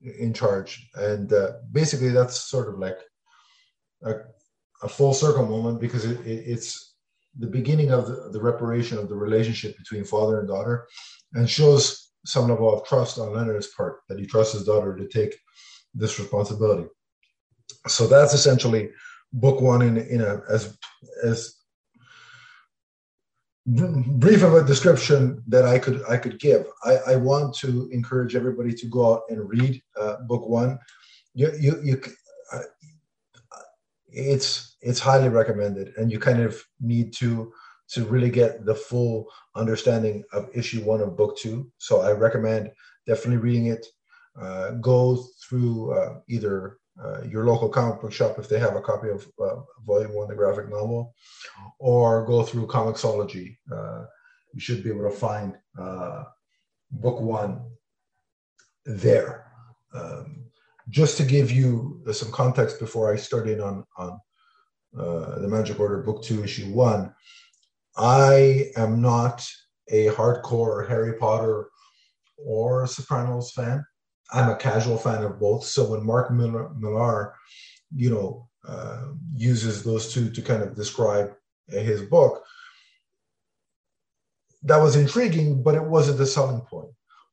in 0.00 0.32
charge. 0.32 0.88
And 0.94 1.32
uh, 1.32 1.52
basically, 1.72 2.08
that's 2.08 2.40
sort 2.40 2.68
of 2.68 2.78
like 2.78 2.98
a, 4.02 4.14
a 4.82 4.88
full 4.88 5.14
circle 5.14 5.46
moment 5.46 5.80
because 5.80 6.04
it, 6.04 6.20
it, 6.26 6.44
it's 6.46 6.85
the 7.38 7.46
beginning 7.46 7.92
of 7.92 8.06
the, 8.06 8.30
the, 8.32 8.40
reparation 8.40 8.98
of 8.98 9.08
the 9.08 9.14
relationship 9.14 9.76
between 9.76 10.04
father 10.04 10.40
and 10.40 10.48
daughter 10.48 10.86
and 11.34 11.48
shows 11.48 12.12
some 12.24 12.48
level 12.48 12.72
of 12.72 12.86
trust 12.86 13.18
on 13.18 13.34
Leonard's 13.34 13.68
part 13.68 14.00
that 14.08 14.18
he 14.18 14.26
trusts 14.26 14.54
his 14.54 14.64
daughter 14.64 14.96
to 14.96 15.06
take 15.08 15.36
this 15.94 16.18
responsibility. 16.18 16.88
So 17.86 18.06
that's 18.06 18.34
essentially 18.34 18.90
book 19.32 19.60
one 19.60 19.82
in, 19.82 19.98
in 19.98 20.20
a 20.20 20.40
as 20.48 20.76
as 21.22 21.56
brief 23.66 24.42
of 24.42 24.54
a 24.54 24.64
description 24.64 25.42
that 25.48 25.64
I 25.64 25.78
could 25.78 26.02
I 26.08 26.16
could 26.16 26.38
give. 26.38 26.66
I, 26.84 26.96
I 27.08 27.16
want 27.16 27.54
to 27.56 27.88
encourage 27.92 28.36
everybody 28.36 28.72
to 28.72 28.86
go 28.86 29.14
out 29.14 29.22
and 29.28 29.48
read 29.48 29.82
uh, 30.00 30.16
book 30.26 30.48
one. 30.48 30.78
You 31.34 31.52
you, 31.58 31.80
you 31.82 32.02
uh, 32.52 32.60
it's 34.08 34.75
it's 34.86 35.00
highly 35.00 35.28
recommended, 35.28 35.92
and 35.96 36.12
you 36.12 36.18
kind 36.18 36.40
of 36.40 36.62
need 36.80 37.12
to 37.14 37.52
to 37.88 38.04
really 38.04 38.30
get 38.30 38.64
the 38.64 38.74
full 38.74 39.26
understanding 39.54 40.24
of 40.32 40.48
issue 40.54 40.82
one 40.82 41.00
of 41.00 41.16
book 41.16 41.36
two. 41.36 41.70
So 41.78 42.00
I 42.02 42.12
recommend 42.12 42.70
definitely 43.06 43.38
reading 43.38 43.66
it. 43.66 43.84
Uh, 44.40 44.72
go 44.72 45.24
through 45.42 45.92
uh, 45.98 46.20
either 46.28 46.78
uh, 47.02 47.22
your 47.22 47.46
local 47.46 47.68
comic 47.68 48.00
book 48.00 48.12
shop 48.12 48.38
if 48.38 48.48
they 48.48 48.58
have 48.58 48.76
a 48.76 48.80
copy 48.80 49.08
of 49.08 49.26
Volume 49.86 50.14
One, 50.14 50.28
the 50.28 50.34
graphic 50.34 50.68
novel, 50.68 51.14
or 51.78 52.24
go 52.26 52.42
through 52.42 52.66
Comixology. 52.66 53.56
Uh, 53.72 54.04
you 54.52 54.60
should 54.60 54.82
be 54.82 54.90
able 54.90 55.08
to 55.10 55.16
find 55.16 55.56
uh, 55.78 56.24
book 56.90 57.20
one 57.20 57.52
there. 58.84 59.50
Um, 59.94 60.44
just 60.88 61.16
to 61.16 61.24
give 61.24 61.50
you 61.50 62.02
some 62.12 62.30
context 62.30 62.78
before 62.78 63.12
I 63.12 63.16
start 63.16 63.48
in 63.48 63.60
on 63.60 63.84
on 63.96 64.20
the 64.96 65.48
Magic 65.48 65.78
Order 65.78 66.02
Book 66.02 66.22
Two, 66.22 66.42
Issue 66.42 66.72
One. 66.72 67.14
I 67.96 68.70
am 68.76 69.00
not 69.00 69.48
a 69.88 70.08
hardcore 70.08 70.88
Harry 70.88 71.14
Potter 71.14 71.68
or 72.38 72.86
Sopranos 72.86 73.52
fan. 73.52 73.84
I'm 74.32 74.50
a 74.50 74.56
casual 74.56 74.98
fan 74.98 75.22
of 75.22 75.38
both. 75.38 75.64
So 75.64 75.90
when 75.90 76.04
Mark 76.04 76.30
Millar, 76.32 77.34
you 77.94 78.10
know, 78.10 78.48
uh, 78.66 79.08
uses 79.34 79.84
those 79.84 80.12
two 80.12 80.30
to 80.30 80.42
kind 80.42 80.62
of 80.62 80.74
describe 80.74 81.32
his 81.68 82.02
book, 82.02 82.44
that 84.62 84.78
was 84.78 84.96
intriguing, 84.96 85.62
but 85.62 85.76
it 85.76 85.84
wasn't 85.84 86.18
the 86.18 86.26
selling 86.26 86.60
point. 86.62 86.90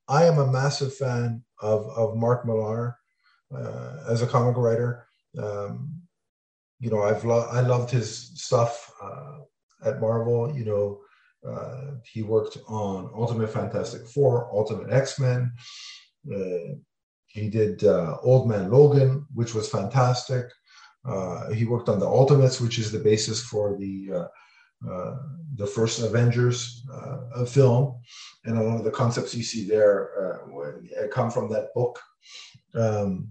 I 0.07 0.25
am 0.25 0.37
a 0.37 0.51
massive 0.51 0.93
fan 0.95 1.43
of, 1.61 1.87
of 1.97 2.15
Mark 2.15 2.45
Millar 2.45 2.97
uh, 3.55 3.97
as 4.07 4.21
a 4.21 4.27
comic 4.27 4.55
writer. 4.57 5.07
Um, 5.37 6.01
you 6.83 6.89
know, 6.91 7.01
I've 7.01 7.23
lo- 7.25 7.49
I 7.51 7.61
loved 7.61 7.89
his 7.91 8.09
stuff. 8.35 8.91
Uh, 9.01 9.37
at 9.85 9.99
Marvel. 9.99 10.55
You 10.55 10.65
know, 10.65 11.01
uh, 11.47 11.95
he 12.11 12.23
worked 12.23 12.57
on 12.67 13.11
Ultimate 13.15 13.51
Fantastic 13.51 14.07
Four, 14.07 14.49
Ultimate 14.53 14.91
X 14.91 15.19
Men. 15.19 15.51
Uh, 16.33 16.75
he 17.27 17.49
did 17.49 17.83
uh, 17.83 18.17
Old 18.21 18.47
Man 18.47 18.71
Logan, 18.71 19.25
which 19.33 19.53
was 19.53 19.69
fantastic. 19.69 20.45
Uh, 21.05 21.49
he 21.49 21.65
worked 21.65 21.89
on 21.89 21.99
the 21.99 22.05
Ultimates, 22.05 22.61
which 22.61 22.79
is 22.79 22.91
the 22.91 22.99
basis 22.99 23.41
for 23.41 23.77
the 23.77 24.27
uh, 24.87 25.15
the 25.55 25.67
first 25.67 26.01
Avengers 26.01 26.85
film, 27.47 27.99
and 28.45 28.57
a 28.57 28.61
lot 28.61 28.77
of 28.77 28.83
the 28.83 28.91
concepts 28.91 29.33
you 29.33 29.43
see 29.43 29.67
there 29.67 30.39
come 31.11 31.31
from 31.31 31.49
that 31.49 31.73
book. 31.73 31.99
Um, 32.75 33.29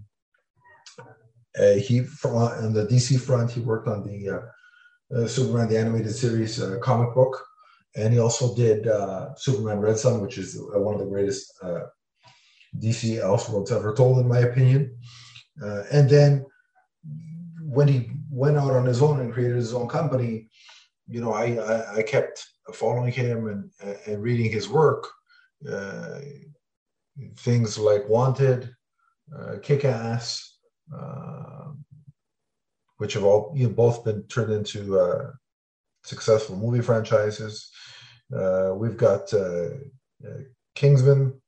he 1.57 2.03
from 2.03 2.37
on 2.37 2.73
the 2.73 2.87
DC 2.87 3.21
front, 3.21 3.51
he 3.51 3.61
worked 3.61 3.89
on 3.89 4.03
the 4.03 4.43
uh, 5.15 5.27
Superman 5.27 5.69
the 5.69 5.79
animated 5.79 6.15
series 6.15 6.61
uh, 6.61 6.79
comic 6.81 7.15
book, 7.15 7.45
and 7.97 8.13
he 8.13 8.19
also 8.19 8.55
did 8.55 8.89
uh, 8.89 9.35
Superman 9.35 9.81
Red 9.81 9.99
Sun, 9.99 10.23
which 10.23 10.39
is 10.39 10.59
uh, 10.59 10.79
one 10.79 10.95
of 10.95 11.01
the 11.01 11.07
greatest 11.07 11.53
uh, 11.63 11.81
DC 12.79 13.21
Elseworlds 13.23 13.73
ever 13.73 13.95
told, 13.95 14.19
in 14.19 14.29
my 14.29 14.39
opinion. 14.41 14.97
Uh, 15.63 15.83
and 15.93 16.09
then 16.09 16.47
when 17.63 17.89
he 17.89 18.11
went 18.31 18.57
out 18.57 18.73
on 18.73 18.87
his 18.87 19.03
own 19.03 19.21
and 19.21 19.33
created 19.33 19.57
his 19.57 19.75
own 19.75 19.89
company, 19.89 20.49
you 21.07 21.21
know, 21.21 21.33
I 21.33 21.57
I, 21.57 21.97
I 21.99 22.03
kept 22.03 22.47
following 22.73 23.13
him 23.13 23.49
and 23.49 23.99
and 24.07 24.23
reading 24.23 24.51
his 24.51 24.69
work. 24.69 25.09
Uh, 25.71 26.21
things 27.37 27.79
like 27.79 28.09
Wanted, 28.09 28.75
uh, 29.37 29.57
Kick 29.63 29.85
Ass. 29.85 30.52
Uh, 30.95 31.73
which 32.99 33.15
have 33.15 33.25
all 33.25 33.53
you 33.57 33.67
know, 33.67 33.73
both 33.73 34.05
been 34.05 34.23
turned 34.25 34.53
into 34.53 34.99
uh, 34.99 35.33
successful 36.05 36.57
movie 36.57 36.83
franchises. 36.83 37.71
Uh, 38.33 38.73
we've 38.77 38.97
got 38.97 39.33
Kingsman. 40.75 41.41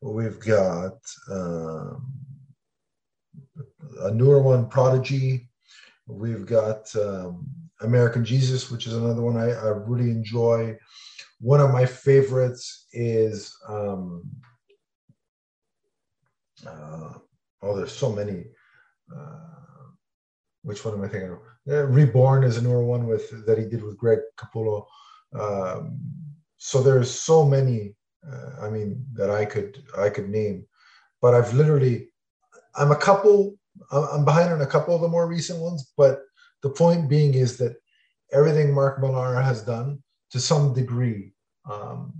We've 0.00 0.38
got 0.38 0.98
um, 1.30 2.12
a 4.02 4.10
newer 4.10 4.42
one, 4.42 4.68
Prodigy. 4.68 5.48
We've 6.06 6.46
got 6.46 6.94
um, 6.96 7.46
American 7.80 8.24
Jesus, 8.24 8.70
which 8.70 8.86
is 8.86 8.92
another 8.94 9.22
one 9.22 9.36
I, 9.36 9.50
I, 9.50 9.68
really 9.68 10.10
enjoy. 10.10 10.76
One 11.40 11.60
of 11.60 11.72
my 11.72 11.86
favorites 11.86 12.86
is 12.92 13.56
um, 13.68 14.30
uh, 16.66 17.14
oh, 17.62 17.76
there's 17.76 17.92
so 17.92 18.12
many. 18.12 18.44
Uh, 19.14 19.90
which 20.62 20.84
one 20.84 20.94
am 20.94 21.02
I 21.02 21.08
thinking 21.08 21.30
of? 21.30 21.38
Yeah, 21.66 21.84
Reborn 21.88 22.44
is 22.44 22.56
a 22.56 22.62
newer 22.62 22.84
one 22.84 23.06
with 23.06 23.46
that 23.46 23.58
he 23.58 23.64
did 23.64 23.82
with 23.82 23.98
Greg 23.98 24.20
Capullo. 24.36 24.86
Um, 25.38 25.98
so 26.56 26.82
there's 26.82 27.10
so 27.10 27.44
many. 27.44 27.94
Uh, 28.26 28.66
I 28.66 28.70
mean 28.70 29.04
that 29.12 29.30
I 29.30 29.44
could 29.44 29.82
I 29.98 30.08
could 30.08 30.30
name, 30.30 30.66
but 31.20 31.34
I've 31.34 31.52
literally 31.52 32.08
I'm 32.74 32.90
a 32.90 32.96
couple 32.96 33.56
I'm 33.90 34.24
behind 34.24 34.52
on 34.52 34.62
a 34.62 34.66
couple 34.66 34.94
of 34.94 35.02
the 35.02 35.08
more 35.08 35.26
recent 35.26 35.60
ones. 35.60 35.92
But 35.96 36.22
the 36.62 36.70
point 36.70 37.08
being 37.08 37.34
is 37.34 37.58
that 37.58 37.76
everything 38.32 38.72
Mark 38.72 39.00
Millar 39.00 39.40
has 39.40 39.62
done 39.62 40.02
to 40.30 40.40
some 40.40 40.72
degree, 40.72 41.32
um, 41.70 42.12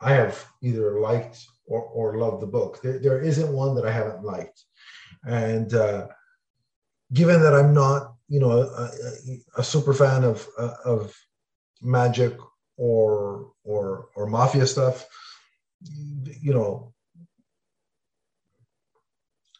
I 0.00 0.12
have 0.12 0.44
either 0.62 1.00
liked 1.00 1.44
or, 1.66 1.82
or 1.82 2.18
loved 2.18 2.42
the 2.42 2.46
book. 2.46 2.80
There, 2.82 2.98
there 2.98 3.20
isn't 3.20 3.52
one 3.52 3.74
that 3.76 3.86
I 3.86 3.92
haven't 3.92 4.24
liked, 4.24 4.64
and 5.24 5.72
uh, 5.74 6.08
given 7.12 7.42
that 7.42 7.54
I'm 7.54 7.74
not, 7.74 8.14
you 8.28 8.40
know, 8.40 8.62
a, 8.62 8.90
a 9.58 9.64
super 9.64 9.94
fan 9.94 10.24
of 10.24 10.46
of 10.84 11.14
magic 11.80 12.36
or 12.76 13.52
or 13.64 14.08
or 14.16 14.26
mafia 14.26 14.66
stuff, 14.66 15.06
you 15.80 16.52
know, 16.52 16.92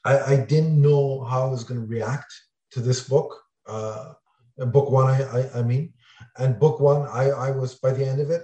I, 0.05 0.19
I 0.19 0.37
didn't 0.37 0.81
know 0.81 1.25
how 1.25 1.47
I 1.47 1.51
was 1.51 1.65
going 1.65 1.81
to 1.81 1.87
react 1.87 2.33
to 2.73 2.81
this 2.81 3.07
book. 3.09 3.39
Uh, 3.67 4.15
book 4.59 4.91
one, 4.91 5.09
I, 5.09 5.23
I, 5.23 5.59
I 5.61 5.63
mean, 5.63 5.93
and 6.39 6.59
book 6.59 6.81
one, 6.81 7.07
I 7.09 7.31
I 7.31 7.51
was 7.51 7.75
by 7.75 7.93
the 7.93 8.07
end 8.07 8.21
of 8.21 8.31
it, 8.31 8.43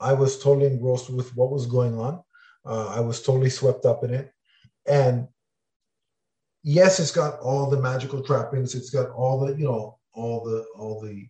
I 0.00 0.12
was 0.12 0.42
totally 0.42 0.66
engrossed 0.66 1.10
with 1.10 1.34
what 1.36 1.50
was 1.50 1.66
going 1.66 1.98
on. 1.98 2.22
Uh, 2.64 2.88
I 2.88 3.00
was 3.00 3.22
totally 3.22 3.50
swept 3.50 3.84
up 3.84 4.04
in 4.04 4.12
it, 4.14 4.32
and 4.86 5.28
yes, 6.64 6.98
it's 6.98 7.12
got 7.12 7.38
all 7.38 7.70
the 7.70 7.80
magical 7.80 8.22
trappings. 8.22 8.74
It's 8.74 8.90
got 8.90 9.10
all 9.10 9.38
the 9.46 9.54
you 9.54 9.66
know 9.66 9.98
all 10.14 10.42
the 10.42 10.64
all 10.76 11.00
the 11.00 11.28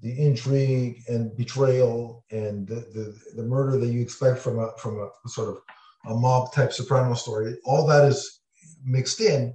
the 0.00 0.18
intrigue 0.18 1.00
and 1.06 1.36
betrayal 1.36 2.24
and 2.32 2.66
the, 2.66 2.74
the, 2.74 3.16
the 3.36 3.42
murder 3.44 3.78
that 3.78 3.86
you 3.86 4.00
expect 4.00 4.40
from 4.40 4.58
a 4.58 4.72
from 4.78 4.98
a 4.98 5.28
sort 5.28 5.50
of 5.50 5.58
a 6.06 6.14
mob 6.14 6.52
type 6.52 6.72
soprano 6.72 7.14
story. 7.14 7.56
All 7.64 7.86
that 7.86 8.06
is 8.06 8.40
mixed 8.84 9.20
in, 9.20 9.54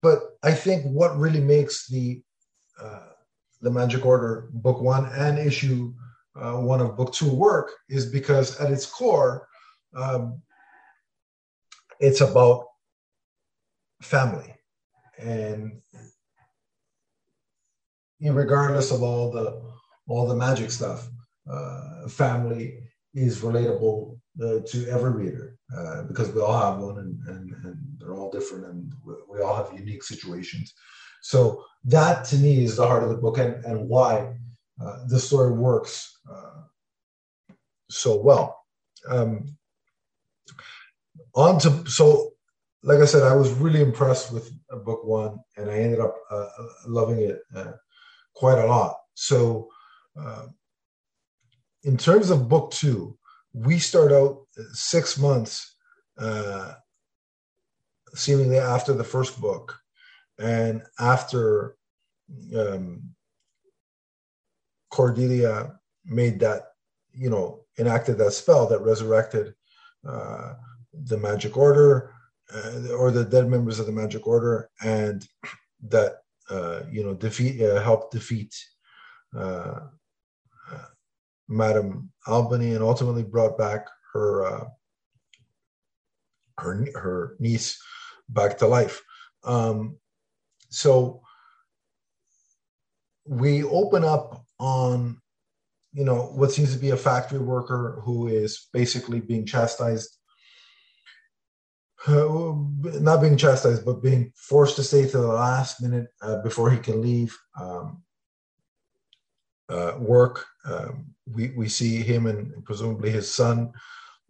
but 0.00 0.20
I 0.42 0.52
think 0.52 0.84
what 0.84 1.18
really 1.18 1.40
makes 1.40 1.88
the 1.88 2.22
uh, 2.80 3.08
the 3.60 3.70
Magic 3.70 4.06
Order 4.06 4.48
book 4.52 4.80
one 4.80 5.06
and 5.06 5.38
issue 5.38 5.92
uh, 6.36 6.54
one 6.54 6.80
of 6.80 6.96
book 6.96 7.12
two 7.12 7.32
work 7.32 7.70
is 7.88 8.06
because 8.06 8.58
at 8.60 8.72
its 8.72 8.86
core, 8.86 9.46
um, 9.94 10.40
it's 12.00 12.20
about 12.20 12.66
family. 14.02 14.54
And 15.18 15.80
regardless 18.20 18.90
of 18.90 19.02
all 19.02 19.30
the 19.30 19.62
all 20.06 20.26
the 20.28 20.36
magic 20.36 20.70
stuff, 20.70 21.08
uh, 21.50 22.08
family 22.08 22.78
is 23.14 23.40
relatable 23.40 24.18
uh, 24.42 24.58
to 24.66 24.86
every 24.88 25.10
reader 25.10 25.56
uh, 25.76 26.02
because 26.02 26.30
we 26.32 26.40
all 26.40 26.60
have 26.60 26.80
one 26.80 26.98
and, 26.98 27.18
and, 27.28 27.52
and, 27.64 27.76
they're 27.98 28.14
all 28.14 28.30
different 28.30 28.66
and 28.66 28.92
we 29.30 29.40
all 29.40 29.56
have 29.56 29.78
unique 29.78 30.02
situations. 30.02 30.74
So 31.22 31.64
that 31.84 32.24
to 32.26 32.36
me 32.36 32.64
is 32.64 32.76
the 32.76 32.86
heart 32.86 33.02
of 33.02 33.08
the 33.08 33.16
book 33.16 33.38
and, 33.38 33.64
and 33.64 33.88
why 33.88 34.34
uh, 34.84 34.98
the 35.08 35.18
story 35.18 35.52
works 35.52 36.18
uh, 36.30 36.62
so 37.88 38.20
well. 38.20 38.60
Um, 39.08 39.56
on 41.34 41.58
to 41.60 41.86
so 41.86 42.33
like 42.84 42.98
I 42.98 43.06
said, 43.06 43.22
I 43.22 43.34
was 43.34 43.50
really 43.52 43.80
impressed 43.80 44.30
with 44.30 44.52
book 44.84 45.04
one, 45.04 45.40
and 45.56 45.70
I 45.70 45.78
ended 45.78 46.00
up 46.00 46.14
uh, 46.30 46.48
loving 46.86 47.18
it 47.18 47.40
uh, 47.56 47.72
quite 48.34 48.58
a 48.58 48.66
lot. 48.66 48.96
So, 49.14 49.68
uh, 50.20 50.46
in 51.84 51.96
terms 51.96 52.28
of 52.28 52.48
book 52.48 52.70
two, 52.72 53.16
we 53.54 53.78
start 53.78 54.12
out 54.12 54.42
six 54.72 55.18
months 55.18 55.76
uh, 56.18 56.74
seemingly 58.14 58.58
after 58.58 58.92
the 58.92 59.04
first 59.04 59.40
book, 59.40 59.74
and 60.38 60.82
after 61.00 61.76
um, 62.56 63.14
Cordelia 64.90 65.78
made 66.04 66.38
that, 66.40 66.72
you 67.14 67.30
know, 67.30 67.64
enacted 67.78 68.18
that 68.18 68.32
spell 68.32 68.66
that 68.68 68.82
resurrected 68.82 69.54
uh, 70.06 70.52
the 70.92 71.16
Magic 71.16 71.56
Order 71.56 72.13
uh, 72.52 72.92
or 72.92 73.10
the 73.10 73.24
dead 73.24 73.48
members 73.48 73.78
of 73.78 73.86
the 73.86 73.92
Magic 73.92 74.26
Order, 74.26 74.70
and 74.82 75.26
that 75.88 76.22
uh, 76.50 76.80
you 76.90 77.04
know 77.04 77.14
defeat 77.14 77.62
uh, 77.62 77.80
helped 77.80 78.12
defeat 78.12 78.54
uh, 79.36 79.80
uh, 80.70 80.86
Madame 81.48 82.10
Albany, 82.26 82.74
and 82.74 82.82
ultimately 82.82 83.22
brought 83.22 83.56
back 83.56 83.86
her 84.12 84.66
her 86.58 86.86
her 86.94 87.36
niece 87.38 87.80
back 88.28 88.58
to 88.58 88.66
life. 88.66 89.02
Um, 89.44 89.98
so 90.70 91.22
we 93.26 93.62
open 93.64 94.04
up 94.04 94.44
on 94.58 95.20
you 95.92 96.04
know 96.04 96.24
what 96.34 96.52
seems 96.52 96.72
to 96.72 96.78
be 96.78 96.90
a 96.90 96.96
factory 96.96 97.38
worker 97.38 98.00
who 98.04 98.28
is 98.28 98.68
basically 98.72 99.20
being 99.20 99.46
chastised 99.46 100.18
uh, 100.18 100.23
not 102.06 103.20
being 103.20 103.36
chastised 103.36 103.84
but 103.84 104.02
being 104.02 104.32
forced 104.36 104.76
to 104.76 104.82
stay 104.82 105.08
to 105.08 105.18
the 105.18 105.26
last 105.26 105.80
minute 105.80 106.08
uh, 106.22 106.42
before 106.42 106.70
he 106.70 106.78
can 106.78 107.00
leave 107.00 107.36
um, 107.60 108.02
uh, 109.68 109.94
work. 109.98 110.44
Um, 110.64 111.06
we, 111.26 111.50
we 111.56 111.68
see 111.68 112.02
him 112.02 112.26
and 112.26 112.64
presumably 112.64 113.10
his 113.10 113.32
son 113.32 113.72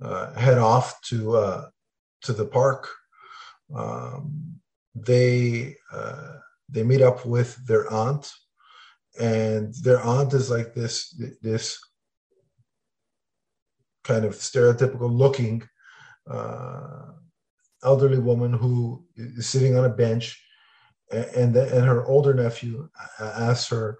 uh, 0.02 0.32
head 0.34 0.58
off 0.58 1.00
to 1.02 1.36
uh, 1.36 1.68
to 2.22 2.32
the 2.32 2.44
park. 2.44 2.88
Um, 3.74 4.60
they 4.94 5.76
uh, 5.92 6.34
they 6.68 6.82
meet 6.82 7.02
up 7.02 7.26
with 7.26 7.56
their 7.66 7.92
aunt 7.92 8.30
and 9.18 9.74
their 9.82 10.00
aunt 10.00 10.32
is 10.34 10.50
like 10.50 10.74
this 10.74 11.20
this 11.42 11.78
kind 14.02 14.24
of 14.24 14.34
stereotypical 14.34 15.10
looking 15.10 15.62
uh, 16.30 17.06
elderly 17.84 18.18
woman 18.18 18.52
who 18.52 19.04
is 19.16 19.48
sitting 19.48 19.76
on 19.76 19.84
a 19.84 19.88
bench 19.90 20.42
and 21.10 21.56
and 21.56 21.86
her 21.86 22.04
older 22.06 22.34
nephew 22.34 22.88
asks 23.20 23.68
her 23.68 23.98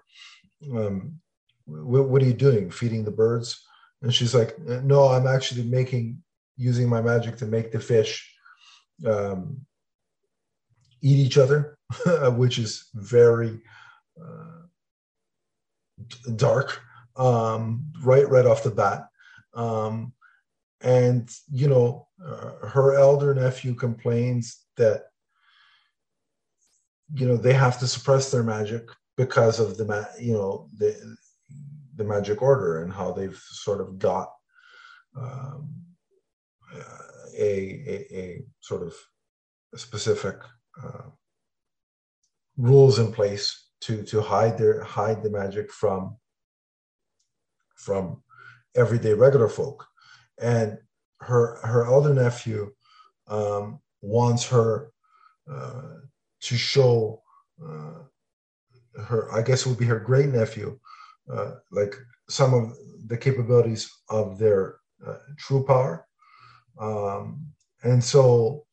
um, 0.75 1.19
what, 1.65 2.09
what, 2.09 2.21
are 2.21 2.25
you 2.25 2.33
doing? 2.33 2.69
Feeding 2.69 3.03
the 3.03 3.11
birds? 3.11 3.63
And 4.01 4.13
she's 4.13 4.35
like 4.35 4.57
no 4.59 5.07
i'm 5.07 5.27
actually 5.27 5.63
making 5.63 6.21
using 6.57 6.87
my 6.87 7.01
magic 7.01 7.37
to 7.37 7.45
make 7.45 7.71
the 7.71 7.79
fish 7.79 8.31
um, 9.05 9.61
eat 11.01 11.17
each 11.17 11.37
other 11.37 11.77
which 12.35 12.59
is 12.59 12.89
very 12.93 13.61
uh, 14.21 14.65
dark 16.35 16.81
um, 17.15 17.91
right 18.01 18.27
right 18.29 18.45
off 18.45 18.63
the 18.63 18.71
bat. 18.71 19.07
Um, 19.53 20.13
and 20.85 21.29
you 21.51 21.67
know 21.67 22.07
uh, 22.25 22.67
her 22.67 22.95
elder 22.95 23.33
nephew 23.33 23.73
complains 23.73 24.65
that 24.77 25.05
you 27.13 27.27
know 27.27 27.35
they 27.35 27.53
have 27.53 27.79
to 27.79 27.87
suppress 27.87 28.31
their 28.31 28.43
magic 28.43 28.87
because 29.17 29.59
of 29.59 29.77
the 29.77 29.85
ma- 29.85 30.13
you 30.19 30.33
know 30.33 30.69
the 30.77 31.17
the 31.95 32.03
magic 32.03 32.41
order 32.41 32.83
and 32.83 32.93
how 32.93 33.11
they've 33.11 33.41
sort 33.49 33.81
of 33.81 33.97
got 33.97 34.29
um, 35.17 35.69
a, 37.37 37.47
a, 37.87 38.17
a 38.17 38.45
sort 38.59 38.83
of 38.83 38.93
specific 39.75 40.35
uh, 40.83 41.09
rules 42.57 42.99
in 42.99 43.11
place 43.11 43.69
to 43.81 44.03
to 44.03 44.21
hide 44.21 44.57
their 44.57 44.83
hide 44.83 45.23
the 45.23 45.29
magic 45.29 45.71
from 45.71 46.17
from 47.75 48.21
everyday 48.75 49.13
regular 49.13 49.47
folk 49.47 49.87
and 50.41 50.77
her 51.21 51.59
her 51.63 51.85
elder 51.85 52.13
nephew 52.13 52.71
um, 53.27 53.79
wants 54.01 54.47
her 54.47 54.91
uh, 55.51 55.95
to 56.41 56.55
show 56.55 57.21
uh, 57.65 58.03
her 59.03 59.31
i 59.33 59.41
guess 59.41 59.65
it 59.65 59.69
would 59.69 59.79
be 59.79 59.85
her 59.85 59.99
great 59.99 60.29
nephew 60.29 60.77
uh, 61.31 61.55
like 61.71 61.95
some 62.29 62.53
of 62.53 62.77
the 63.07 63.17
capabilities 63.17 63.91
of 64.09 64.37
their 64.37 64.77
uh, 65.05 65.17
true 65.37 65.65
power. 65.65 66.07
Um, 66.79 67.47
and 67.83 68.03
so 68.03 68.65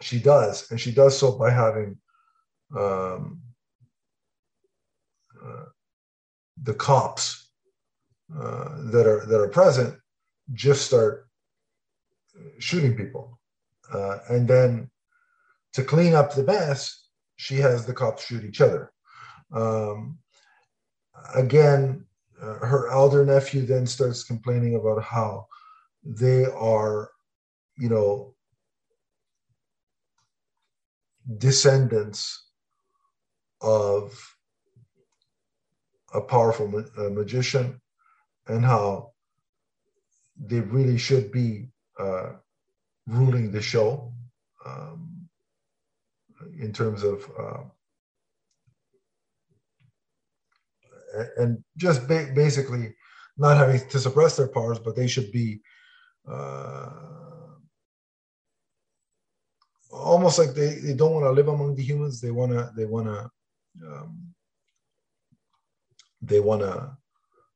she 0.00 0.18
does 0.18 0.70
and 0.70 0.80
she 0.80 0.92
does 0.92 1.18
so 1.18 1.36
by 1.36 1.50
having 1.50 1.98
um, 2.76 3.40
uh, 5.44 5.64
the 6.62 6.74
cops 6.74 7.47
uh, 8.36 8.76
that 8.90 9.06
are 9.06 9.24
that 9.26 9.40
are 9.40 9.48
present 9.48 9.94
just 10.52 10.86
start 10.86 11.28
shooting 12.58 12.96
people, 12.96 13.38
uh, 13.92 14.18
and 14.28 14.48
then 14.48 14.90
to 15.72 15.84
clean 15.84 16.14
up 16.14 16.34
the 16.34 16.42
mess, 16.42 17.08
she 17.36 17.56
has 17.56 17.86
the 17.86 17.94
cops 17.94 18.26
shoot 18.26 18.44
each 18.44 18.60
other. 18.60 18.92
Um, 19.52 20.18
again, 21.34 22.04
uh, 22.40 22.58
her 22.58 22.88
elder 22.90 23.24
nephew 23.24 23.66
then 23.66 23.86
starts 23.86 24.24
complaining 24.24 24.74
about 24.74 25.02
how 25.02 25.46
they 26.04 26.46
are, 26.46 27.10
you 27.76 27.88
know, 27.88 28.34
descendants 31.36 32.46
of 33.60 34.36
a 36.14 36.20
powerful 36.20 36.68
ma- 36.68 37.04
a 37.04 37.10
magician 37.10 37.80
and 38.48 38.64
how 38.64 39.12
they 40.36 40.60
really 40.60 40.98
should 40.98 41.30
be 41.32 41.68
uh, 41.98 42.32
ruling 43.06 43.50
the 43.50 43.62
show 43.62 44.12
um, 44.64 45.28
in 46.58 46.72
terms 46.72 47.02
of 47.02 47.24
uh, 47.38 47.62
and 51.38 51.62
just 51.76 52.06
ba- 52.06 52.30
basically 52.34 52.94
not 53.36 53.56
having 53.56 53.80
to 53.88 53.98
suppress 53.98 54.36
their 54.36 54.48
powers, 54.48 54.78
but 54.78 54.96
they 54.96 55.06
should 55.06 55.30
be 55.32 55.60
uh, 56.30 56.90
almost 59.90 60.38
like 60.38 60.54
they, 60.54 60.74
they 60.74 60.94
don't 60.94 61.12
want 61.12 61.24
to 61.24 61.30
live 61.30 61.48
among 61.48 61.74
the 61.74 61.82
humans. 61.82 62.20
They 62.20 62.30
wanna 62.30 62.70
they 62.76 62.84
wanna 62.84 63.30
um, 63.86 64.34
they 66.20 66.40
want 66.40 66.62
to 66.62 66.96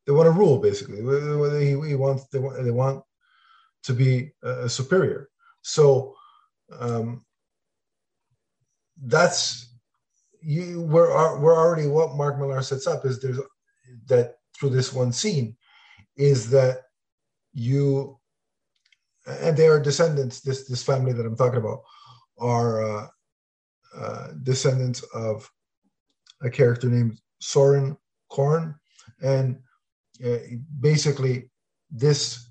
they 0.07 0.13
want 0.13 0.27
to 0.27 0.31
rule 0.31 0.59
basically. 0.59 0.99
He, 0.99 1.89
he 1.89 1.95
wants 1.95 2.27
they 2.29 2.39
want 2.39 2.63
they 2.63 2.71
want 2.71 3.03
to 3.85 3.93
be 3.93 4.33
a 4.43 4.69
superior. 4.69 5.29
So 5.63 6.15
um, 6.79 7.25
that's 9.05 9.75
you. 10.41 10.83
We're 10.83 11.39
we're 11.39 11.57
already 11.57 11.87
what 11.87 12.17
Mark 12.17 12.39
Millar 12.39 12.63
sets 12.63 12.87
up 12.87 13.05
is 13.05 13.21
there's 13.21 13.41
that 14.07 14.37
through 14.57 14.71
this 14.71 14.93
one 14.93 15.13
scene 15.13 15.57
is 16.17 16.51
that 16.51 16.83
you 17.53 18.19
and 19.27 19.57
they 19.57 19.69
are 19.69 19.81
descendants. 19.81 20.41
This 20.41 20.67
this 20.67 20.83
family 20.83 21.13
that 21.13 21.27
I'm 21.27 21.37
talking 21.37 21.59
about 21.59 21.83
are 22.39 22.83
uh, 22.83 23.07
uh, 23.97 24.29
descendants 24.43 25.03
of 25.15 25.49
a 26.43 26.51
character 26.51 26.89
named 26.89 27.19
Soren 27.41 27.97
Korn, 28.31 28.75
and 29.23 29.61
uh, 30.25 30.39
basically 30.81 31.51
this 31.91 32.49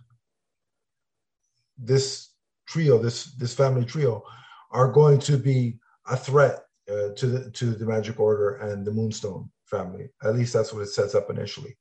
this 1.78 2.30
trio, 2.68 2.98
this 2.98 3.34
this 3.36 3.54
family 3.54 3.86
trio, 3.86 4.24
are 4.72 4.92
going 4.92 5.20
to 5.20 5.38
be 5.38 5.78
a 6.08 6.16
threat 6.16 6.60
uh, 6.90 7.10
to 7.16 7.28
the 7.28 7.52
to 7.52 7.74
the 7.74 7.86
Magic 7.86 8.20
Order 8.20 8.56
and 8.58 8.86
the 8.86 8.92
Moonstone 8.92 9.50
family. 9.66 10.10
At 10.24 10.36
least 10.36 10.54
that's 10.54 10.74
what 10.74 10.84
it 10.84 10.90
sets 10.90 11.16
up 11.16 11.30
initially. 11.30 11.78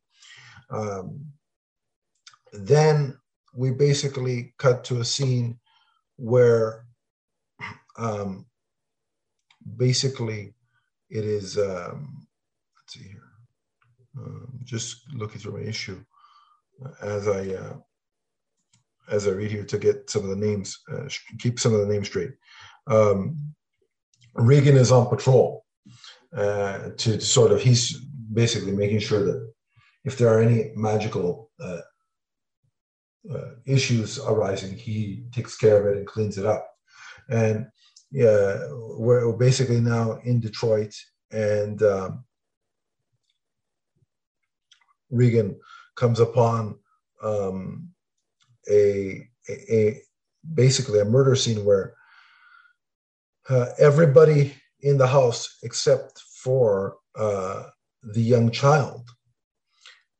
Um, 0.71 1.27
then 2.53 3.19
we 3.55 3.71
basically 3.71 4.55
cut 4.59 4.85
to 4.85 5.01
a 5.01 5.05
scene 5.05 5.59
where 6.17 6.87
um, 7.99 8.47
basically 9.77 10.55
it 11.11 11.25
is 11.25 11.59
um, 11.59 12.27
let's 12.77 12.95
see 12.95 13.09
here 13.09 13.30
just 14.65 15.03
looking 15.15 15.41
through 15.41 15.59
my 15.59 15.67
issue 15.67 15.99
as 17.03 17.29
i 17.29 17.55
uh, 17.55 17.77
as 19.11 19.27
i 19.27 19.31
read 19.31 19.51
here 19.51 19.65
to 19.65 19.79
get 19.79 20.09
some 20.09 20.23
of 20.23 20.31
the 20.31 20.47
names 20.47 20.79
uh, 20.93 21.09
keep 21.39 21.59
some 21.59 21.75
of 21.75 21.81
the 21.81 21.93
names 21.93 22.09
straight. 22.09 22.33
Um, 22.87 23.55
regan 24.35 24.77
is 24.77 24.93
on 24.93 25.09
patrol 25.09 25.65
uh, 26.37 26.91
to 26.97 27.21
sort 27.21 27.53
of 27.53 27.61
he's 27.61 27.99
basically 28.33 28.73
making 28.73 29.01
sure 29.01 29.25
that 29.25 29.53
if 30.05 30.17
there 30.17 30.29
are 30.29 30.41
any 30.41 30.73
magical 30.75 31.51
uh, 31.61 31.81
uh, 33.33 33.51
issues 33.67 34.19
arising 34.19 34.77
he 34.77 35.25
takes 35.33 35.57
care 35.57 35.79
of 35.79 35.87
it 35.87 35.99
and 35.99 36.07
cleans 36.07 36.39
it 36.39 36.47
up. 36.47 36.67
And 37.29 37.67
yeah, 38.11 38.67
we're 38.71 39.33
basically 39.33 39.81
now 39.81 40.19
in 40.25 40.41
Detroit, 40.41 40.95
and 41.31 41.81
um, 41.83 42.25
Regan 45.11 45.59
comes 45.97 46.21
upon 46.21 46.79
um, 47.23 47.91
a, 48.71 49.29
a, 49.49 49.75
a, 49.75 50.03
basically 50.55 51.01
a 51.01 51.05
murder 51.05 51.35
scene 51.37 51.65
where 51.65 51.95
uh, 53.49 53.67
everybody 53.79 54.55
in 54.81 54.97
the 54.99 55.07
house 55.07 55.59
except 55.63 56.23
for 56.43 56.97
uh, 57.19 57.65
the 58.03 58.23
young 58.23 58.51
child 58.51 59.09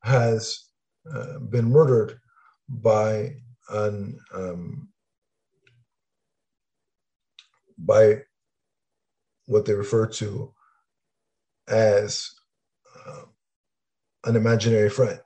has 0.03 0.65
uh, 1.13 1.39
been 1.39 1.69
murdered 1.69 2.19
by 2.69 3.33
an 3.69 4.19
um, 4.33 4.89
by 7.77 8.17
what 9.47 9.65
they 9.65 9.73
refer 9.73 10.05
to 10.05 10.53
as 11.67 12.31
an 14.25 14.35
imaginary 14.35 14.89
friend. 14.89 15.19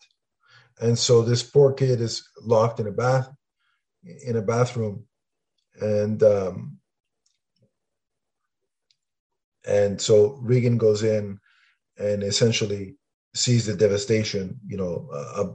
And 0.79 0.97
so 0.99 1.21
this 1.21 1.43
poor 1.43 1.73
kid 1.73 2.01
is 2.01 2.27
locked 2.41 2.79
in 2.79 2.87
a 2.87 2.91
bath 2.91 3.29
in 4.25 4.35
a 4.37 4.41
bathroom, 4.41 5.05
and 5.81 6.21
um, 6.23 6.77
and 9.67 9.99
so 9.99 10.37
Regan 10.41 10.77
goes 10.77 11.03
in 11.03 11.39
and 11.97 12.23
essentially 12.23 12.95
sees 13.33 13.65
the 13.65 13.75
devastation. 13.75 14.59
You 14.67 14.77
know, 14.77 15.09
uh, 15.13 15.45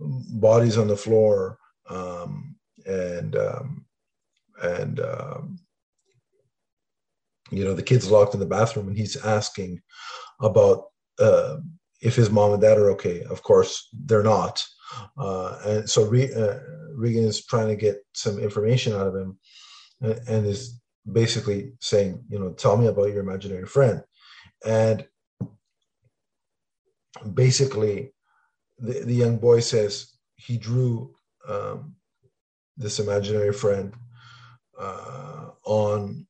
bodies 0.00 0.78
on 0.78 0.88
the 0.88 0.96
floor, 0.96 1.58
um, 1.88 2.56
and 2.86 3.36
um, 3.36 3.86
and 4.62 5.00
um, 5.00 5.58
you 7.50 7.64
know 7.64 7.74
the 7.74 7.82
kid's 7.82 8.10
locked 8.10 8.34
in 8.34 8.40
the 8.40 8.46
bathroom, 8.46 8.88
and 8.88 8.96
he's 8.96 9.16
asking 9.16 9.80
about 10.40 10.86
uh, 11.18 11.56
if 12.00 12.14
his 12.14 12.30
mom 12.30 12.52
and 12.52 12.62
dad 12.62 12.78
are 12.78 12.90
okay. 12.92 13.22
Of 13.24 13.42
course, 13.42 13.88
they're 13.92 14.22
not. 14.22 14.62
Uh, 15.16 15.58
and 15.64 15.90
so 15.90 16.04
Re- 16.04 16.32
uh, 16.32 16.58
Regan 16.94 17.24
is 17.24 17.44
trying 17.44 17.68
to 17.68 17.76
get 17.76 17.96
some 18.14 18.38
information 18.38 18.94
out 18.94 19.06
of 19.06 19.14
him, 19.14 19.38
and, 20.00 20.20
and 20.28 20.46
is 20.46 20.80
basically 21.10 21.72
saying, 21.80 22.24
you 22.28 22.38
know, 22.38 22.52
tell 22.52 22.76
me 22.76 22.86
about 22.86 23.10
your 23.10 23.20
imaginary 23.20 23.66
friend, 23.66 24.02
and 24.64 25.06
basically, 27.34 28.12
the, 28.78 29.04
the 29.04 29.14
young 29.14 29.38
boy 29.38 29.60
says 29.60 30.12
he 30.36 30.56
drew 30.56 31.14
um, 31.48 31.94
this 32.76 32.98
imaginary 33.00 33.52
friend 33.52 33.92
uh, 34.78 35.50
on 35.64 36.26